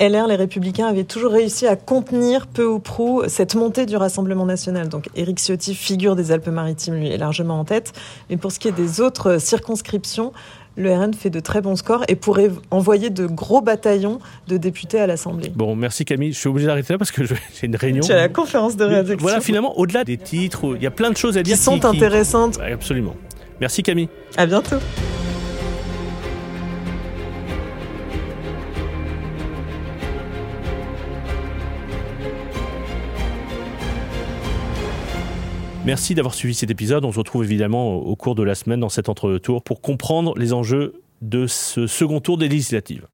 LR, 0.00 0.26
les 0.26 0.36
Républicains, 0.36 0.86
avaient 0.86 1.04
toujours 1.04 1.32
réussi 1.32 1.66
à 1.66 1.76
contenir 1.76 2.46
peu 2.46 2.66
ou 2.66 2.78
prou 2.78 3.22
cette 3.28 3.54
montée 3.54 3.86
du 3.86 3.96
Rassemblement 3.96 4.44
national. 4.44 4.88
Donc 4.88 5.08
Éric 5.14 5.38
Ciotti, 5.38 5.74
figure 5.74 6.16
des 6.16 6.32
Alpes-Maritimes, 6.32 6.94
lui 6.94 7.08
est 7.08 7.16
largement 7.16 7.58
en 7.60 7.64
tête. 7.64 7.92
Mais 8.28 8.36
pour 8.36 8.52
ce 8.52 8.58
qui 8.58 8.68
est 8.68 8.72
des 8.72 9.00
autres 9.00 9.38
circonscriptions, 9.38 10.32
le 10.76 10.92
RN 10.92 11.14
fait 11.14 11.30
de 11.30 11.40
très 11.40 11.62
bons 11.62 11.76
scores 11.76 12.04
et 12.08 12.16
pourrait 12.16 12.50
envoyer 12.70 13.10
de 13.10 13.26
gros 13.26 13.62
bataillons 13.62 14.18
de 14.48 14.58
députés 14.58 15.00
à 15.00 15.06
l'Assemblée. 15.06 15.50
Bon, 15.54 15.74
merci 15.74 16.04
Camille. 16.04 16.32
Je 16.32 16.38
suis 16.38 16.48
obligé 16.48 16.66
d'arrêter 16.66 16.92
là 16.92 16.98
parce 16.98 17.10
que 17.10 17.24
j'ai 17.24 17.36
une 17.62 17.76
réunion. 17.76 18.02
Tu 18.02 18.12
as 18.12 18.16
la 18.16 18.28
conférence 18.28 18.76
de 18.76 18.84
rédaction. 18.84 19.16
Voilà, 19.18 19.40
finalement, 19.40 19.78
au-delà 19.78 20.04
des 20.04 20.18
titres, 20.18 20.76
il 20.76 20.82
y 20.82 20.86
a 20.86 20.90
plein 20.90 21.10
de 21.10 21.16
choses 21.16 21.38
à 21.38 21.42
dire 21.42 21.56
qui 21.56 21.62
sont 21.62 21.78
qui, 21.80 21.86
intéressantes. 21.86 22.58
Qui... 22.58 22.62
Absolument. 22.62 23.16
Merci 23.60 23.82
Camille. 23.82 24.08
À 24.36 24.44
bientôt. 24.44 24.76
Merci 35.86 36.16
d'avoir 36.16 36.34
suivi 36.34 36.52
cet 36.52 36.68
épisode. 36.68 37.04
On 37.04 37.12
se 37.12 37.18
retrouve 37.18 37.44
évidemment 37.44 37.94
au 37.94 38.16
cours 38.16 38.34
de 38.34 38.42
la 38.42 38.56
semaine 38.56 38.80
dans 38.80 38.88
cet 38.88 39.08
entre-tour 39.08 39.62
pour 39.62 39.80
comprendre 39.80 40.36
les 40.36 40.52
enjeux 40.52 41.00
de 41.22 41.46
ce 41.46 41.86
second 41.86 42.18
tour 42.18 42.38
des 42.38 42.48
législatives. 42.48 43.06